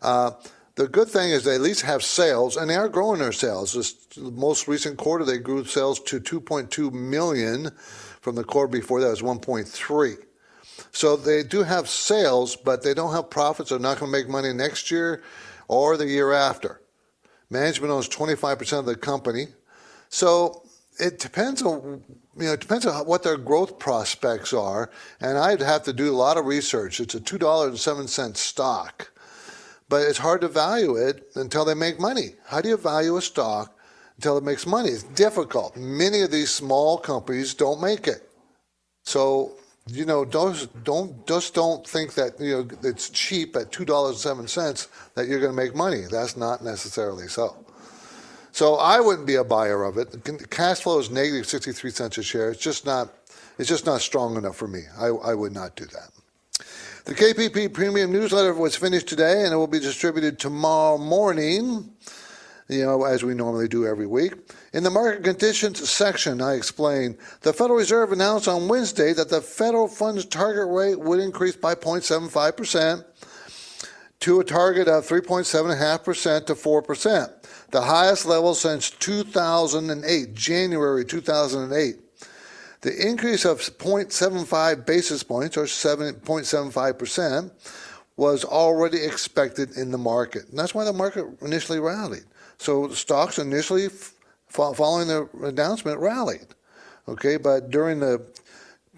[0.00, 0.30] Uh,
[0.74, 3.74] the good thing is they at least have sales, and they are growing their sales.
[3.74, 7.70] This most recent quarter, they grew sales to 2.2 million
[8.20, 10.16] from the quarter before that was 1.3.
[10.92, 13.70] So they do have sales, but they don't have profits.
[13.70, 15.22] They're not going to make money next year
[15.68, 16.80] or the year after.
[17.50, 19.48] Management owns 25% of the company.
[20.08, 20.62] So
[20.98, 22.02] it depends on
[22.36, 26.10] you know it depends on what their growth prospects are, and I'd have to do
[26.10, 27.00] a lot of research.
[27.00, 29.11] It's a two dollars and seven cent stock,
[29.92, 32.30] but it's hard to value it until they make money.
[32.46, 33.78] How do you value a stock
[34.16, 34.88] until it makes money?
[34.88, 35.76] It's difficult.
[35.76, 38.26] Many of these small companies don't make it,
[39.04, 39.52] so
[39.86, 44.18] you know don't don't just don't think that you know it's cheap at two dollars
[44.18, 46.04] seven cents that you're going to make money.
[46.10, 47.54] That's not necessarily so.
[48.50, 50.08] So I wouldn't be a buyer of it.
[50.48, 52.50] Cash flow is negative 63 cents a share.
[52.50, 53.12] It's just not,
[53.58, 54.84] it's just not strong enough for me.
[54.98, 56.21] I, I would not do that.
[57.04, 61.90] The KPP Premium Newsletter was finished today, and it will be distributed tomorrow morning.
[62.68, 64.34] You know, as we normally do every week.
[64.72, 69.40] In the market conditions section, I explain the Federal Reserve announced on Wednesday that the
[69.40, 73.04] federal funds target rate would increase by 0.75 percent
[74.20, 77.32] to a target of 3.75 percent to 4 percent
[77.72, 81.96] the highest level since 2008, January 2008.
[82.82, 87.50] The increase of 0.75 basis points, or 7.75%,
[88.16, 90.48] was already expected in the market.
[90.48, 92.24] And that's why the market initially rallied.
[92.58, 93.88] So stocks initially,
[94.48, 96.46] following the announcement, rallied.
[97.08, 98.24] Okay, but during the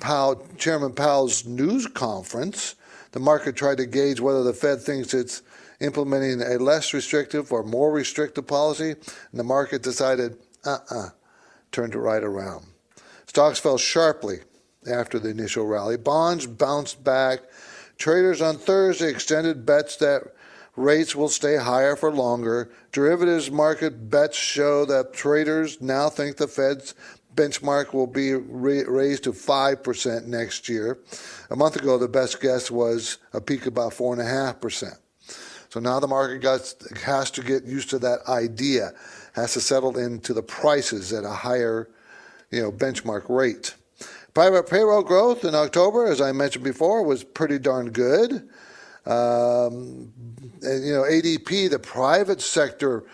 [0.00, 2.74] Powell, Chairman Powell's news conference,
[3.12, 5.42] the market tried to gauge whether the Fed thinks it's
[5.80, 11.08] implementing a less restrictive or more restrictive policy, and the market decided, uh uh-uh, uh,
[11.70, 12.64] turned it right around.
[13.34, 14.38] Stocks fell sharply
[14.88, 15.96] after the initial rally.
[15.96, 17.40] Bonds bounced back.
[17.98, 20.22] Traders on Thursday extended bets that
[20.76, 22.70] rates will stay higher for longer.
[22.92, 26.94] Derivatives market bets show that traders now think the Fed's
[27.34, 30.98] benchmark will be raised to 5% next year.
[31.50, 34.96] A month ago, the best guess was a peak about 4.5%.
[35.70, 36.44] So now the market
[37.02, 38.92] has to get used to that idea,
[39.32, 41.88] has to settle into the prices at a higher,
[42.54, 43.74] you know, benchmark rate.
[44.32, 48.48] Private payroll growth in October, as I mentioned before, was pretty darn good.
[49.06, 50.12] Um,
[50.62, 53.04] and, you know, ADP, the private sector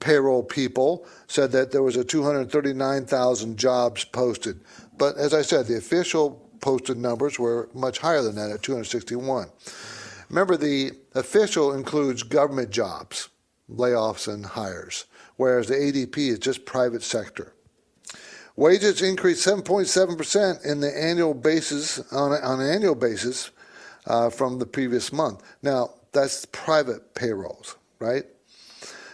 [0.00, 4.60] payroll people, said that there was a 239,000 jobs posted.
[4.96, 9.48] But as I said, the official posted numbers were much higher than that at 261.
[10.28, 13.28] Remember, the official includes government jobs,
[13.70, 15.06] layoffs, and hires,
[15.36, 17.54] whereas the ADP is just private sector.
[18.58, 23.52] Wages increased 7.7% in the annual basis on, on an annual basis
[24.08, 25.44] uh, from the previous month.
[25.62, 28.24] Now, that's private payrolls, right?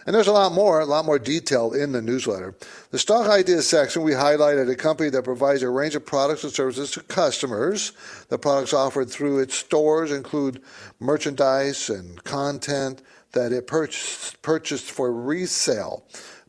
[0.07, 2.55] And there's a lot more, a lot more detail in the newsletter.
[2.89, 6.51] The stock ideas section, we highlighted a company that provides a range of products and
[6.51, 7.91] services to customers.
[8.29, 10.63] The products offered through its stores include
[10.99, 13.03] merchandise and content
[13.33, 16.03] that it purchased, purchased for resale,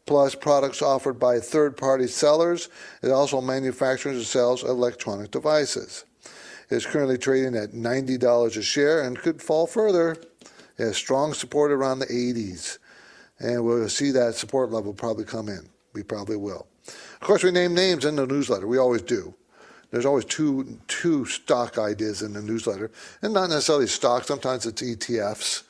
[0.06, 2.68] plus products offered by third party sellers.
[3.02, 6.04] It also manufactures and sells electronic devices.
[6.70, 10.12] It is currently trading at $90 a share and could fall further.
[10.78, 12.78] It has strong support around the 80s
[13.38, 15.68] and we'll see that support level probably come in.
[15.92, 16.66] We probably will.
[16.86, 18.66] Of course, we name names in the newsletter.
[18.66, 19.34] We always do.
[19.90, 22.90] There's always two two stock ideas in the newsletter,
[23.22, 24.24] and not necessarily stock.
[24.24, 25.62] Sometimes it's ETFs,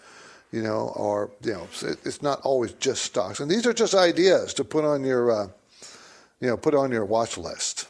[0.57, 3.41] you know, or you know, it's not always just stocks.
[3.41, 5.49] And these are just ideas to put on your, uh,
[6.41, 7.89] you know, put on your watch list.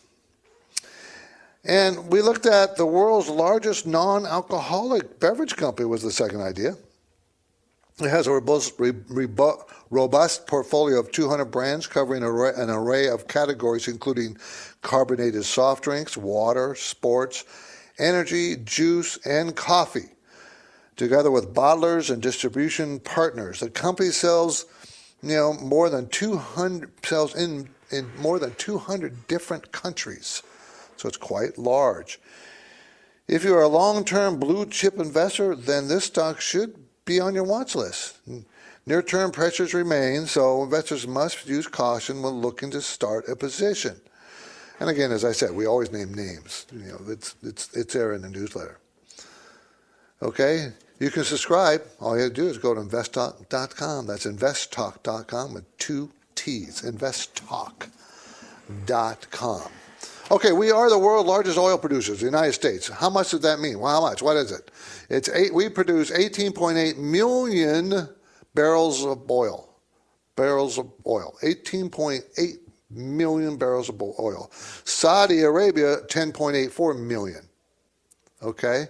[1.65, 6.75] And we looked at the world's largest non-alcoholic beverage company was the second idea.
[8.01, 8.75] It has a robust,
[9.91, 14.37] robust portfolio of 200 brands covering an array of categories, including
[14.83, 17.45] carbonated soft drinks, water, sports,
[17.99, 20.11] energy, juice, and coffee.
[20.97, 24.65] Together with bottlers and distribution partners, the company sells,
[25.23, 30.43] you know, more than 200 sells in in more than 200 different countries.
[30.97, 32.19] So it's quite large.
[33.29, 37.75] If you're a long-term blue chip investor, then this stock should be on your watch
[37.75, 38.19] list.
[38.87, 44.01] Near term pressures remain, so investors must use caution when looking to start a position.
[44.79, 46.67] And again, as I said, we always name names.
[46.73, 48.79] You know, it's, it's, it's there in the newsletter.
[50.23, 50.73] Okay?
[50.99, 51.83] You can subscribe.
[52.01, 54.07] All you have to do is go to investtalk.com.
[54.07, 56.83] That's investtalk.com with two T's.
[56.83, 59.71] Investtalk.com.
[60.29, 62.89] Okay, we are the world's largest oil producers, the United States.
[62.89, 63.79] How much does that mean?
[63.79, 64.23] Well, how much?
[64.23, 64.73] What is it?
[65.09, 68.09] It's eight, we produce 18.8 million
[68.55, 69.69] barrels of oil.
[70.35, 71.37] Barrels of oil.
[71.43, 72.57] 18.8
[72.91, 74.51] million barrels of oil.
[74.53, 77.49] Saudi Arabia, 10.84 million.
[78.43, 78.89] Okay?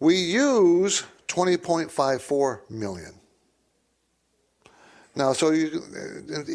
[0.00, 3.14] We use 20.54 million.
[5.16, 5.80] Now, so you,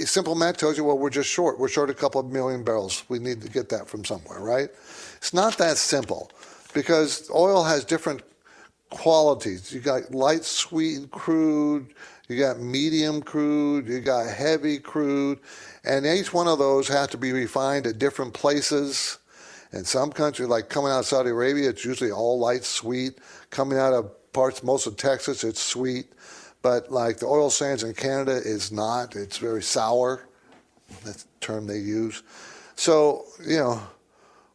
[0.05, 1.59] simple math tells you, well, we're just short.
[1.59, 3.03] We're short a couple of million barrels.
[3.07, 4.69] We need to get that from somewhere, right?
[5.17, 6.29] It's not that simple
[6.73, 8.21] because oil has different
[8.89, 9.71] qualities.
[9.71, 11.93] You got light sweet crude,
[12.27, 15.39] you got medium crude, you got heavy crude,
[15.85, 19.19] and each one of those has to be refined at different places.
[19.71, 23.19] In some countries, like coming out of Saudi Arabia, it's usually all light sweet.
[23.51, 26.07] Coming out of parts, most of Texas, it's sweet.
[26.61, 29.15] But like the oil sands in Canada is not.
[29.15, 30.27] It's very sour.
[31.05, 32.23] That's the term they use.
[32.75, 33.81] So you know,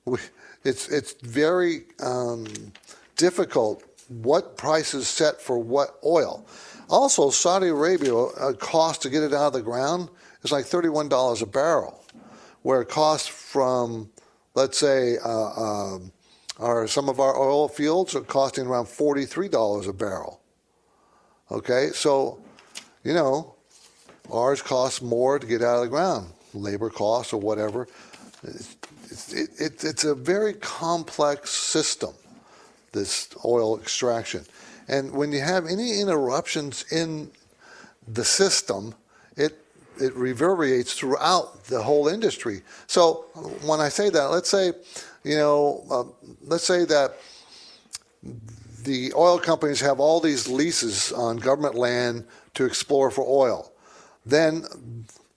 [0.05, 0.19] we,
[0.65, 2.47] it's it's very um,
[3.17, 6.47] difficult what prices set for what oil.
[6.91, 10.11] Also, Saudi Arabia uh, cost to get it out of the ground
[10.43, 12.05] is like thirty-one dollars a barrel,
[12.63, 14.11] where it costs from,
[14.55, 16.13] let's say, uh, um,
[16.59, 20.41] our some of our oil fields are costing around forty-three dollars a barrel.
[21.51, 22.39] Okay, so,
[23.03, 23.55] you know,
[24.33, 27.87] ours costs more to get out of the ground, labor costs or whatever.
[28.43, 28.77] It's,
[29.33, 32.15] it, it, it's a very complex system,
[32.93, 34.45] this oil extraction.
[34.89, 37.31] And when you have any interruptions in
[38.09, 38.95] the system,
[39.37, 39.59] it
[40.01, 42.63] it reverberates throughout the whole industry.
[42.87, 43.27] So
[43.65, 44.73] when I say that, let's say,
[45.25, 47.17] you know, uh, let's say that
[48.85, 53.73] the oil companies have all these leases on government land to explore for oil.
[54.27, 54.65] Then,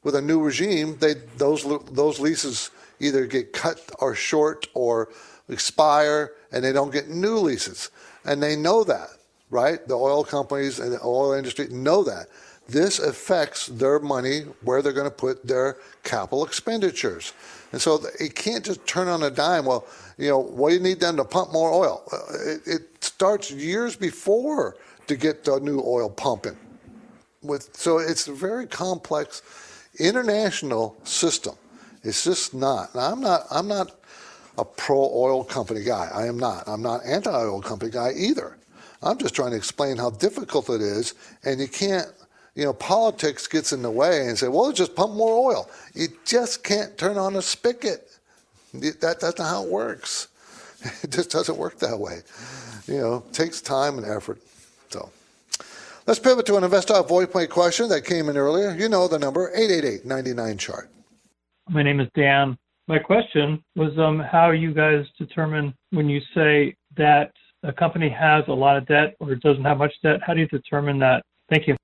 [0.04, 5.10] with a new regime, they those those leases either get cut or short or
[5.50, 7.90] expire, and they don't get new leases.
[8.26, 9.10] And they know that,
[9.50, 9.86] right?
[9.88, 12.28] The oil companies and the oil industry know that.
[12.68, 17.34] This affects their money, where they're going to put their capital expenditures.
[17.72, 19.66] And so it can't just turn on a dime.
[19.66, 19.86] Well,
[20.18, 22.04] you know, what do you need them to pump more oil?
[22.46, 24.78] It, it starts years before
[25.08, 26.58] to get the new oil pumping.
[27.42, 29.42] With so it's a very complex
[30.00, 31.56] international system.
[32.04, 32.94] It's just not.
[32.96, 33.42] Now, I'm not.
[33.52, 33.92] I'm not
[34.58, 36.10] a pro oil company guy.
[36.14, 36.68] I am not.
[36.68, 38.58] I'm not anti oil company guy either.
[39.04, 42.08] I'm just trying to explain how difficult it is, and you can't.
[42.58, 46.08] You know, politics gets in the way and say, "Well, just pump more oil." You
[46.26, 48.10] just can't turn on a spigot.
[48.74, 50.28] That, that's not how it works.
[51.04, 52.22] It just doesn't work that way.
[52.88, 54.40] You know, it takes time and effort.
[54.90, 55.10] So
[56.06, 58.76] let's pivot to an InvestTalk voice play question that came in earlier.
[58.76, 60.90] You know the number, 888-99-CHART.
[61.70, 62.58] My name is Dan.
[62.88, 67.32] My question was um, how you guys determine when you say that
[67.64, 70.48] a company has a lot of debt or doesn't have much debt, how do you
[70.48, 71.24] determine that?
[71.50, 71.76] Thank you.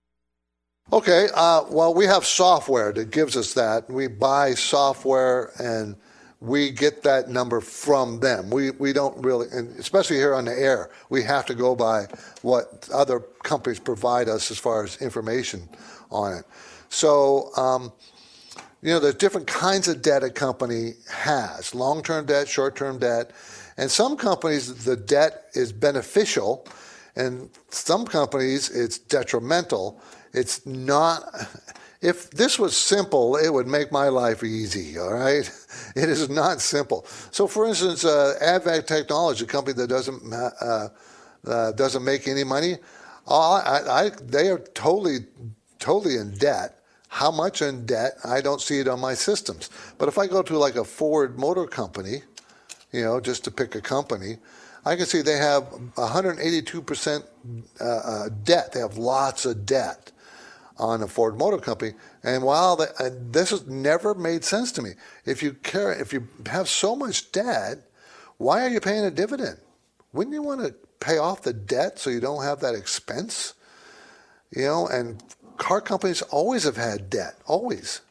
[0.94, 3.90] Okay, uh, well, we have software that gives us that.
[3.90, 5.96] We buy software and–
[6.44, 8.50] we get that number from them.
[8.50, 12.08] We, we don't really, and especially here on the air, we have to go by
[12.42, 15.70] what other companies provide us as far as information
[16.12, 16.44] on it.
[16.90, 17.94] So, um,
[18.82, 23.00] you know, there's different kinds of debt a company has long term debt, short term
[23.00, 23.32] debt.
[23.78, 26.68] And some companies, the debt is beneficial,
[27.16, 30.02] and some companies, it's detrimental.
[30.34, 31.24] It's not
[32.04, 35.50] if this was simple, it would make my life easy, all right?
[35.96, 37.06] It is not simple.
[37.32, 40.90] So, for instance, uh, Advent Technology, a company that doesn't, uh,
[41.46, 42.78] uh, doesn't make any money,
[43.28, 45.20] I, I, they are totally,
[45.80, 46.80] totally in debt.
[47.10, 48.14] How much in debt?
[48.26, 49.70] I don't see it on my systems.
[50.00, 52.24] But if I go to like a Ford Motor Company,
[52.92, 54.38] you know, just to pick a company,
[54.84, 55.64] I can see they have
[55.96, 57.24] 182%
[57.80, 58.74] uh, uh, debt.
[58.74, 60.12] They have lots of debt
[60.84, 61.94] on a Ford Motor Company.
[62.24, 64.92] And while the, uh, this has never made sense to me,
[65.26, 67.80] if you care, if you have so much debt,
[68.38, 69.58] why are you paying a dividend?
[70.12, 73.54] Wouldn't you want to pay off the debt so you don't have that expense?
[74.52, 75.24] You know, and
[75.58, 78.02] car companies always have had debt, always.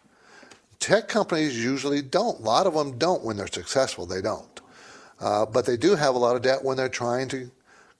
[0.80, 2.40] Tech companies usually don't.
[2.40, 4.06] A lot of them don't when they're successful.
[4.06, 4.60] They don't.
[5.20, 7.50] Uh, but they do have a lot of debt when they're trying to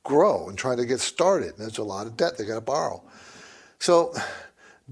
[0.03, 1.51] grow and trying to get started.
[1.51, 3.03] And There's a lot of debt they got to borrow.
[3.79, 4.14] So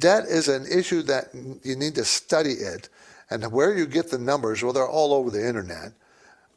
[0.01, 1.29] Debt is an issue that
[1.63, 2.89] you need to study it.
[3.31, 5.93] And where you get the numbers, well, they're all over the internet.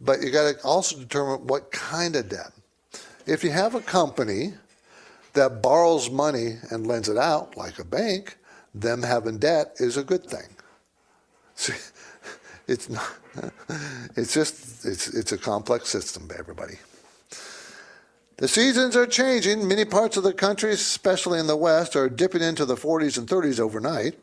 [0.02, 2.52] But you got to also determine what kind of debt.
[3.28, 4.54] If you have a company
[5.34, 8.38] that borrows money and lends it out, like a bank,
[8.74, 10.48] them having debt is a good thing.
[11.56, 11.74] See,
[12.68, 13.12] it's not,
[14.16, 16.76] it's just it's it's a complex system, everybody.
[18.44, 19.66] The seasons are changing.
[19.66, 23.26] Many parts of the country, especially in the West, are dipping into the 40s and
[23.26, 24.16] 30s overnight.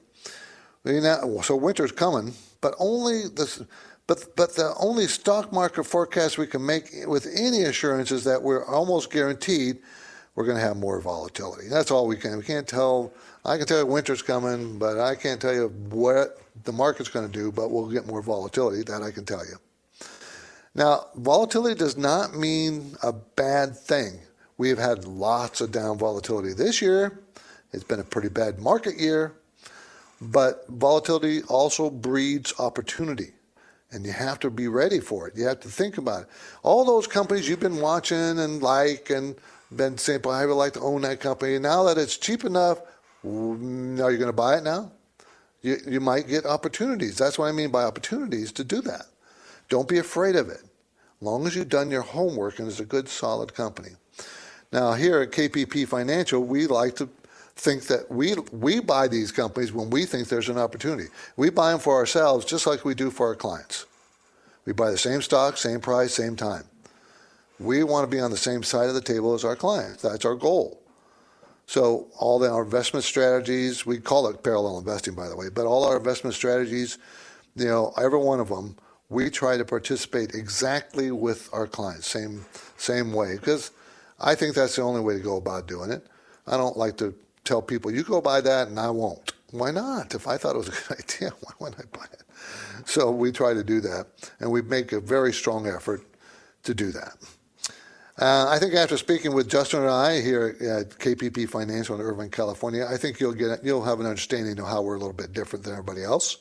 [1.42, 3.66] So winter's coming, but only the
[4.06, 8.42] but but the only stock market forecast we can make with any assurance is that
[8.42, 9.78] we're almost guaranteed
[10.34, 11.68] we're going to have more volatility.
[11.68, 12.36] That's all we can.
[12.36, 13.14] We can't tell.
[13.46, 17.26] I can tell you winter's coming, but I can't tell you what the market's going
[17.26, 17.50] to do.
[17.50, 18.82] But we'll get more volatility.
[18.82, 19.56] That I can tell you.
[20.74, 24.20] Now, volatility does not mean a bad thing.
[24.56, 27.20] We have had lots of down volatility this year.
[27.72, 29.32] It's been a pretty bad market year,
[30.20, 33.32] but volatility also breeds opportunity,
[33.90, 35.36] and you have to be ready for it.
[35.36, 36.28] You have to think about it.
[36.62, 39.36] All those companies you've been watching and like and
[39.74, 41.58] been saying, I would like to own that company.
[41.58, 42.80] Now that it's cheap enough,
[43.24, 44.90] mm, are you going to buy it now?
[45.62, 47.16] You, you might get opportunities.
[47.16, 49.06] That's what I mean by opportunities to do that.
[49.70, 50.62] Don't be afraid of it.
[51.22, 53.90] Long as you've done your homework and it's a good, solid company.
[54.72, 57.08] Now, here at KPP Financial, we like to
[57.56, 61.08] think that we, we buy these companies when we think there's an opportunity.
[61.36, 63.86] We buy them for ourselves just like we do for our clients.
[64.66, 66.64] We buy the same stock, same price, same time.
[67.58, 70.02] We want to be on the same side of the table as our clients.
[70.02, 70.80] That's our goal.
[71.66, 75.84] So all our investment strategies, we call it parallel investing, by the way, but all
[75.84, 76.98] our investment strategies,
[77.54, 78.76] you know, every one of them
[79.10, 82.46] we try to participate exactly with our clients, same
[82.78, 83.72] same way, because
[84.20, 86.06] I think that's the only way to go about doing it.
[86.46, 89.32] I don't like to tell people you go buy that and I won't.
[89.50, 90.14] Why not?
[90.14, 92.22] If I thought it was a good idea, why wouldn't I buy it?
[92.86, 94.06] So we try to do that,
[94.38, 96.02] and we make a very strong effort
[96.62, 97.16] to do that.
[98.18, 102.30] Uh, I think after speaking with Justin and I here at KPP Financial in Irvine,
[102.30, 105.32] California, I think you'll get you'll have an understanding of how we're a little bit
[105.32, 106.36] different than everybody else.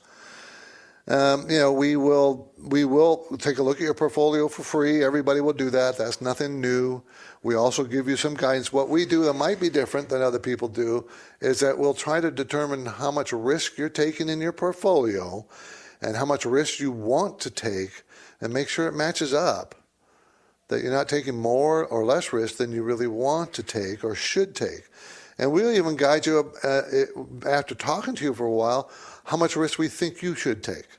[1.10, 5.03] Um, you know, we will we will take a look at your portfolio for free.
[5.03, 5.97] Everybody will do that.
[5.97, 7.01] That's nothing new.
[7.41, 8.72] We also give you some guidance.
[8.72, 11.07] What we do that might be different than other people do
[11.41, 15.47] is that we'll try to determine how much risk you're taking in your portfolio
[15.99, 18.03] and how much risk you want to take
[18.39, 19.74] and make sure it matches up.
[20.68, 24.14] That you're not taking more or less risk than you really want to take or
[24.14, 24.88] should take.
[25.39, 26.82] And we'll even guide you uh,
[27.47, 28.91] after talking to you for a while
[29.24, 30.99] how much risk we think you should take.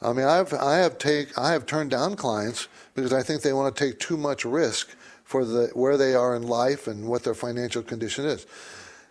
[0.00, 3.52] I mean, I've I have take I have turned down clients because I think they
[3.52, 4.90] want to take too much risk
[5.24, 8.46] for the where they are in life and what their financial condition is.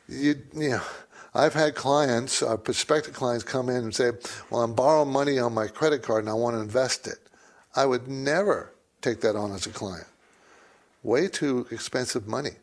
[0.07, 0.81] You, you know,
[1.35, 4.11] I've had clients, uh, prospective clients, come in and say,
[4.49, 7.19] "Well, I'm borrowing money on my credit card and I want to invest it."
[7.75, 10.07] I would never take that on as a client.
[11.03, 12.55] Way too expensive money.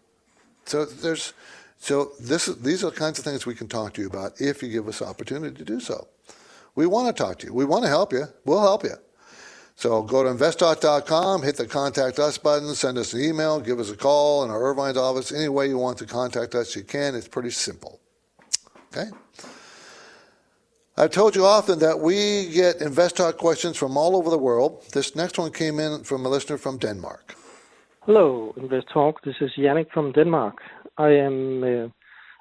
[0.64, 1.34] So there's,
[1.78, 4.62] so this these are the kinds of things we can talk to you about if
[4.62, 6.08] you give us opportunity to do so.
[6.74, 7.54] We want to talk to you.
[7.54, 8.24] We want to help you.
[8.44, 8.94] We'll help you.
[9.76, 13.90] So go to investtalk.com, hit the contact us button, send us an email, give us
[13.90, 15.32] a call in our Irvine's office.
[15.32, 17.14] Any way you want to contact us, you can.
[17.14, 18.00] It's pretty simple.
[18.92, 19.10] Okay?
[20.96, 24.84] I've told you often that we get InvestTalk questions from all over the world.
[24.92, 27.34] This next one came in from a listener from Denmark.
[28.02, 29.14] Hello, InvestTalk.
[29.24, 30.58] This is Yannick from Denmark.
[30.98, 31.64] I am.
[31.64, 31.88] Uh,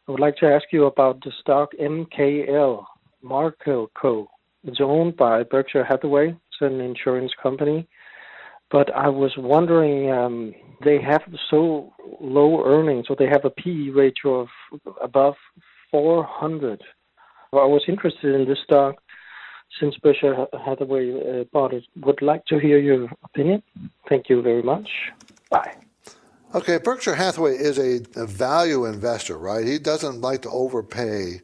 [0.07, 2.85] I would like to ask you about the stock MKL.
[3.23, 4.27] Markel Co.
[4.63, 6.29] It's owned by Berkshire Hathaway.
[6.29, 7.87] It's an insurance company.
[8.71, 10.53] But I was wondering, um,
[10.83, 14.47] they have so low earnings, so they have a PE ratio of
[15.01, 15.35] above
[15.91, 16.81] 400.
[17.53, 18.95] I was interested in this stock
[19.79, 21.83] since Berkshire Hathaway uh, bought it.
[21.97, 23.61] Would like to hear your opinion.
[24.09, 24.89] Thank you very much.
[25.51, 25.75] Bye.
[26.55, 29.65] Okay, Berkshire Hathaway is a, a value investor, right?
[29.65, 31.41] He doesn't like to overpay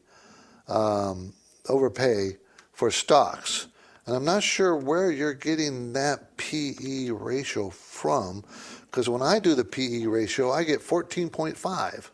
[0.67, 1.33] um,
[1.67, 2.37] overpay
[2.71, 3.67] for stocks.
[4.05, 8.43] And I'm not sure where you're getting that PE ratio from,
[8.85, 12.09] because when I do the PE ratio, I get 14.5.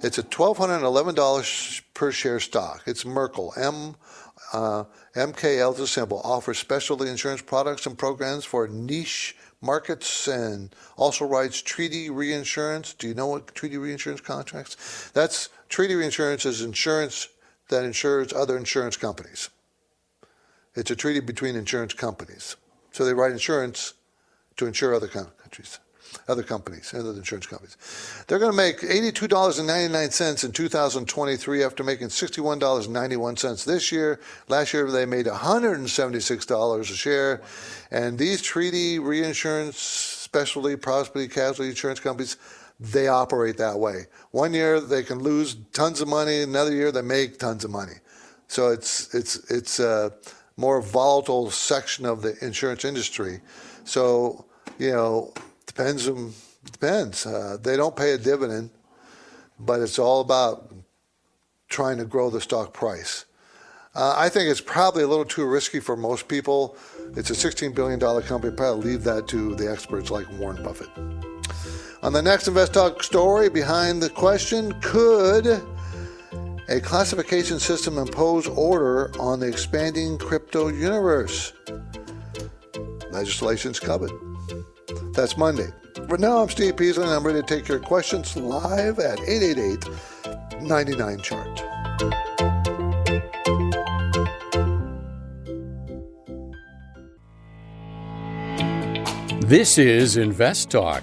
[0.00, 2.82] It's a $1,211 per share stock.
[2.86, 3.54] It's Markel.
[3.56, 3.96] M,
[4.52, 4.84] uh,
[5.16, 6.20] MKL a symbol.
[6.22, 12.92] Offers specialty insurance products and programs for niche markets and also writes treaty reinsurance.
[12.92, 15.10] Do you know what treaty reinsurance contracts?
[15.14, 17.28] That's treaty reinsurance is insurance
[17.68, 19.50] that insures other insurance companies.
[20.74, 22.56] It's a treaty between insurance companies.
[22.92, 23.94] So they write insurance
[24.56, 25.78] to insure other countries.
[26.28, 27.76] other companies, other insurance companies.
[28.26, 34.20] They're going to make $82.99 in 2023 after making $61.91 this year.
[34.48, 37.42] Last year they made $176 a share.
[37.90, 42.36] And these treaty reinsurance, specialty, property, casualty insurance companies,
[42.80, 44.06] they operate that way.
[44.30, 47.94] One year they can lose tons of money, another year they make tons of money.
[48.48, 50.12] So it's it's it's a
[50.56, 53.40] more volatile section of the insurance industry.
[53.84, 54.44] So
[54.78, 55.32] you know,
[55.66, 56.32] depends on
[56.70, 57.26] depends.
[57.26, 58.70] Uh, they don't pay a dividend,
[59.58, 60.74] but it's all about
[61.68, 63.24] trying to grow the stock price.
[63.94, 66.76] Uh, I think it's probably a little too risky for most people.
[67.16, 68.54] It's a $16 billion company.
[68.56, 70.88] Probably leave that to the experts like Warren Buffett.
[72.04, 75.46] On the next Invest Talk story, behind the question, could
[76.68, 81.54] a classification system impose order on the expanding crypto universe?
[83.10, 84.10] Legislation's covered.
[85.14, 85.68] That's Monday.
[86.06, 90.60] For now, I'm Steve Peasley, and I'm ready to take your questions live at 888
[90.60, 91.62] 99 Chart.
[99.46, 101.02] This is Invest Talk.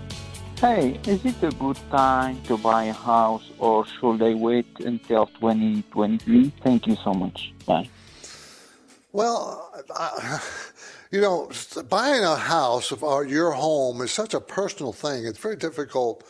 [0.61, 5.25] Hey, is it a good time to buy a house or should I wait until
[5.25, 6.53] 2023?
[6.63, 7.51] Thank you so much.
[7.65, 7.89] Bye.
[9.11, 10.37] Well, uh,
[11.09, 11.49] you know,
[11.89, 15.25] buying a house or your home is such a personal thing.
[15.25, 16.23] It's very difficult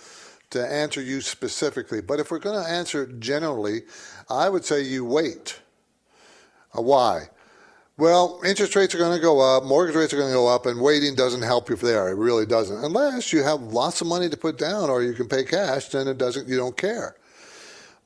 [0.51, 1.99] to answer you specifically.
[1.99, 3.81] But if we're going to answer generally,
[4.29, 5.59] I would say you wait.
[6.73, 7.27] Uh, why?
[8.01, 10.65] Well, interest rates are going to go up, mortgage rates are going to go up,
[10.65, 12.09] and waiting doesn't help you there.
[12.09, 12.83] It really doesn't.
[12.83, 16.07] Unless you have lots of money to put down or you can pay cash, then
[16.07, 16.47] it doesn't.
[16.47, 17.15] You don't care.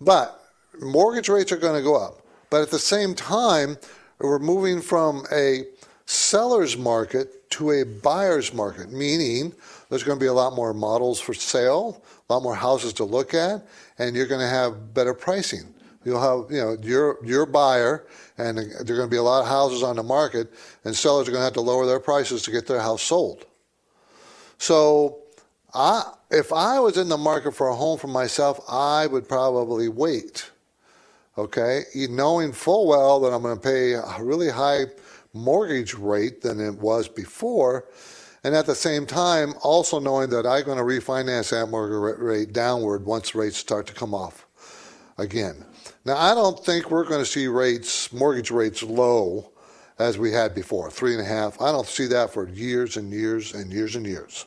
[0.01, 0.37] But
[0.81, 2.19] mortgage rates are going to go up.
[2.49, 3.77] But at the same time,
[4.19, 5.63] we're moving from a
[6.05, 9.53] seller's market to a buyer's market, meaning
[9.89, 13.05] there's going to be a lot more models for sale, a lot more houses to
[13.05, 13.65] look at,
[13.97, 15.73] and you're going to have better pricing.
[16.05, 18.05] You'll have, you know, your your buyer,
[18.37, 20.53] and there are going to be a lot of houses on the market,
[20.85, 23.45] and sellers are going to have to lower their prices to get their house sold.
[24.59, 25.23] So,
[25.73, 29.89] I, if I was in the market for a home for myself, I would probably
[29.89, 30.51] wait.
[31.37, 34.85] Okay, knowing full well that I'm going to pay a really high
[35.33, 37.85] mortgage rate than it was before,
[38.45, 42.53] and at the same time, also knowing that I'm going to refinance that mortgage rate
[42.53, 44.45] downward once rates start to come off
[45.17, 45.65] again.
[46.05, 49.51] Now, I don't think we're going to see rates, mortgage rates low
[49.97, 51.59] as we had before, three and a half.
[51.59, 54.45] I don't see that for years and years and years and years.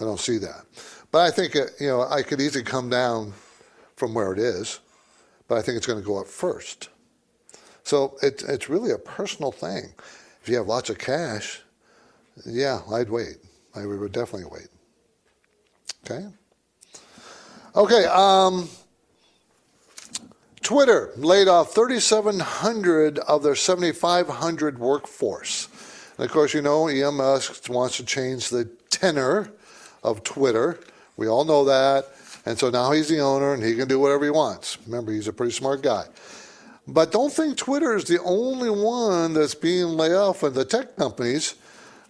[0.00, 0.64] I don't see that.
[1.10, 3.32] But I think, you know, I could easily come down
[3.96, 4.80] from where it is,
[5.48, 6.88] but I think it's going to go up first.
[7.82, 9.92] So it, it's really a personal thing.
[10.40, 11.62] If you have lots of cash,
[12.46, 13.38] yeah, I'd wait.
[13.74, 14.68] I would definitely wait.
[16.04, 16.26] Okay?
[17.74, 18.68] Okay, um,
[20.62, 25.68] Twitter laid off 3,700 of their 7,500 workforce.
[26.16, 29.50] And of course, you know, Elon Musk wants to change the tenor
[30.02, 30.78] of Twitter.
[31.16, 32.06] We all know that.
[32.44, 34.78] And so now he's the owner and he can do whatever he wants.
[34.86, 36.06] Remember, he's a pretty smart guy.
[36.86, 40.96] But don't think Twitter is the only one that's being laid off of the tech
[40.96, 41.54] companies.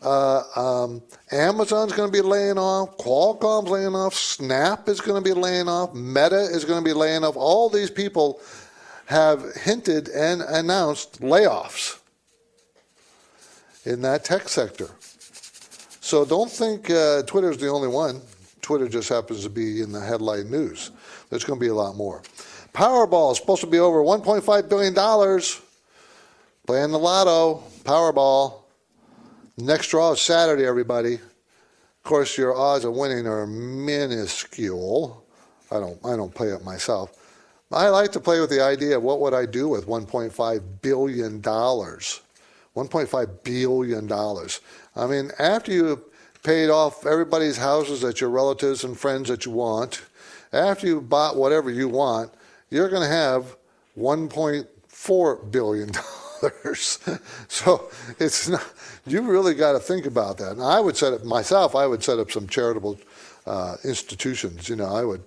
[0.03, 2.98] Uh, um, Amazon's going to be laying off.
[2.98, 4.14] Qualcomm's laying off.
[4.14, 5.94] Snap is going to be laying off.
[5.94, 7.36] Meta is going to be laying off.
[7.36, 8.40] All these people
[9.07, 12.00] have hinted and announced layoffs
[13.84, 14.90] in that tech sector.
[16.00, 18.20] So don't think uh, Twitter's the only one.
[18.61, 20.90] Twitter just happens to be in the headline news.
[21.30, 22.22] There's going to be a lot more.
[22.72, 24.94] Powerball is supposed to be over $1.5 billion.
[26.66, 28.61] Playing the lotto, Powerball.
[29.62, 31.14] Next draw is Saturday, everybody.
[31.14, 35.24] Of course, your odds of winning are minuscule.
[35.70, 37.12] I don't, I don't play it myself.
[37.70, 41.40] I like to play with the idea of what would I do with 1.5 billion
[41.40, 42.22] dollars.
[42.74, 44.60] 1.5 billion dollars.
[44.96, 46.06] I mean, after you
[46.42, 50.02] paid off everybody's houses that your relatives and friends that you want,
[50.52, 52.32] after you bought whatever you want,
[52.68, 53.56] you're going to have
[53.96, 56.21] 1.4 billion dollars.
[57.49, 58.64] so it's not
[59.07, 60.53] you really got to think about that.
[60.53, 61.74] And I would set up myself.
[61.74, 62.99] I would set up some charitable
[63.47, 64.68] uh, institutions.
[64.68, 65.22] You know, I would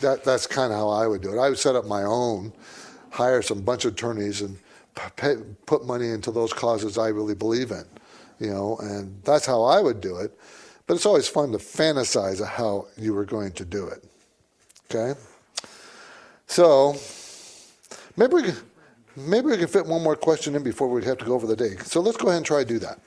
[0.00, 1.38] that that's kind of how I would do it.
[1.38, 2.52] I would set up my own,
[3.10, 4.58] hire some bunch of attorneys, and
[5.16, 5.36] pay,
[5.66, 7.84] put money into those causes I really believe in,
[8.40, 10.38] you know, and that's how I would do it.
[10.86, 14.04] But it's always fun to fantasize how you were going to do it.
[14.90, 15.18] Okay,
[16.46, 16.96] so
[18.16, 18.56] maybe we can,
[19.16, 21.56] maybe we can fit one more question in before we have to go over the
[21.56, 21.76] day.
[21.84, 23.00] So let's go ahead and try to do that.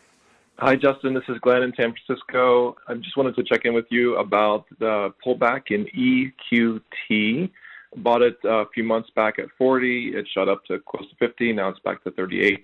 [0.59, 1.13] Hi, Justin.
[1.13, 2.75] This is Glenn in San Francisco.
[2.87, 7.51] I just wanted to check in with you about the pullback in EQT.
[7.97, 10.15] Bought it a few months back at 40.
[10.15, 11.53] It shot up to close to 50.
[11.53, 12.59] Now it's back to 38.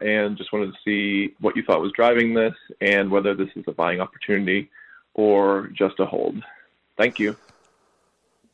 [0.00, 3.64] And just wanted to see what you thought was driving this and whether this is
[3.68, 4.70] a buying opportunity
[5.12, 6.42] or just a hold.
[6.96, 7.36] Thank you.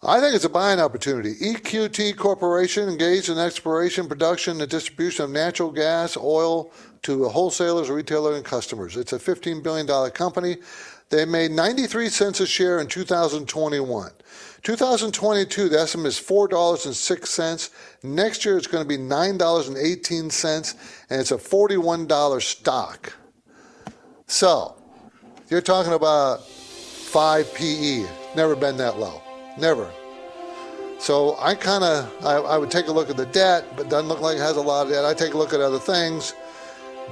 [0.02, 1.34] I think it's a buying opportunity.
[1.34, 6.72] EQT Corporation engaged in exploration, production, and distribution of natural gas, oil
[7.02, 8.96] to wholesalers, retailers, and customers.
[8.96, 10.56] It's a $15 billion company.
[11.10, 14.10] They made 93 cents a share in 2021.
[14.62, 17.70] 2022, the estimate is $4.06.
[18.02, 20.74] Next year, it's going to be $9.18,
[21.10, 23.12] and it's a $41 stock.
[24.26, 24.76] So,
[25.50, 28.06] you're talking about 5 PE.
[28.34, 29.22] Never been that low.
[29.58, 29.90] Never.
[30.98, 34.08] So I kind of I, I, would take a look at the debt, but doesn't
[34.08, 35.04] look like it has a lot of debt.
[35.04, 36.34] I take a look at other things,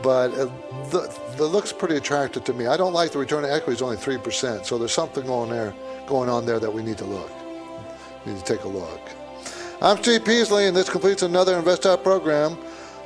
[0.02, 2.66] but it, the, the looks pretty attractive to me.
[2.66, 5.50] I don't like the return on equity is only three percent, so there's something going
[5.50, 5.74] there
[6.06, 7.30] going on there that we need to look.
[8.26, 9.00] Need to take a look.
[9.80, 12.58] I'm Steve Peasley, and this completes another InvestTalk program.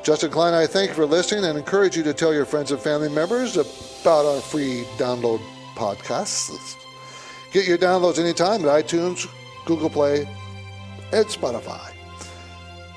[0.03, 2.81] Justin Klein, I thank you for listening and encourage you to tell your friends and
[2.81, 5.41] family members about our free download
[5.77, 6.82] podcasts.
[7.53, 9.29] Get your downloads anytime at iTunes,
[9.67, 10.27] Google Play,
[11.13, 11.93] and Spotify.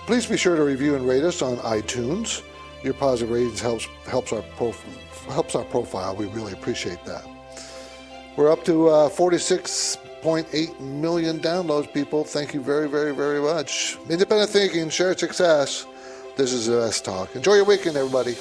[0.06, 2.42] Please be sure to review and rate us on iTunes.
[2.82, 6.16] Your positive ratings helps helps our prof- helps our profile.
[6.16, 7.26] We really appreciate that.
[8.38, 12.24] We're up to uh, 46.8 million downloads, people.
[12.24, 13.98] Thank you very, very, very much.
[14.10, 15.86] Independent thinking, shared success.
[16.36, 17.36] This is Invest Talk.
[17.36, 18.32] Enjoy your weekend, everybody.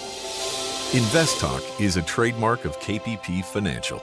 [0.92, 4.02] Invest Talk is a trademark of KPP Financial.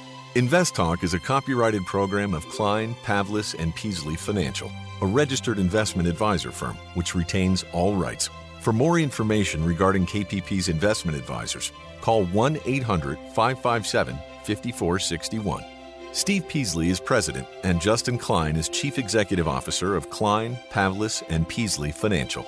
[0.35, 4.71] Invest Talk is a copyrighted program of Klein, Pavlis, and Peasley Financial,
[5.01, 8.29] a registered investment advisor firm which retains all rights.
[8.61, 14.15] For more information regarding KPP's investment advisors, call 1 800 557
[14.45, 15.65] 5461.
[16.13, 21.45] Steve Peasley is president, and Justin Klein is chief executive officer of Klein, Pavlis, and
[21.49, 22.45] Peasley Financial.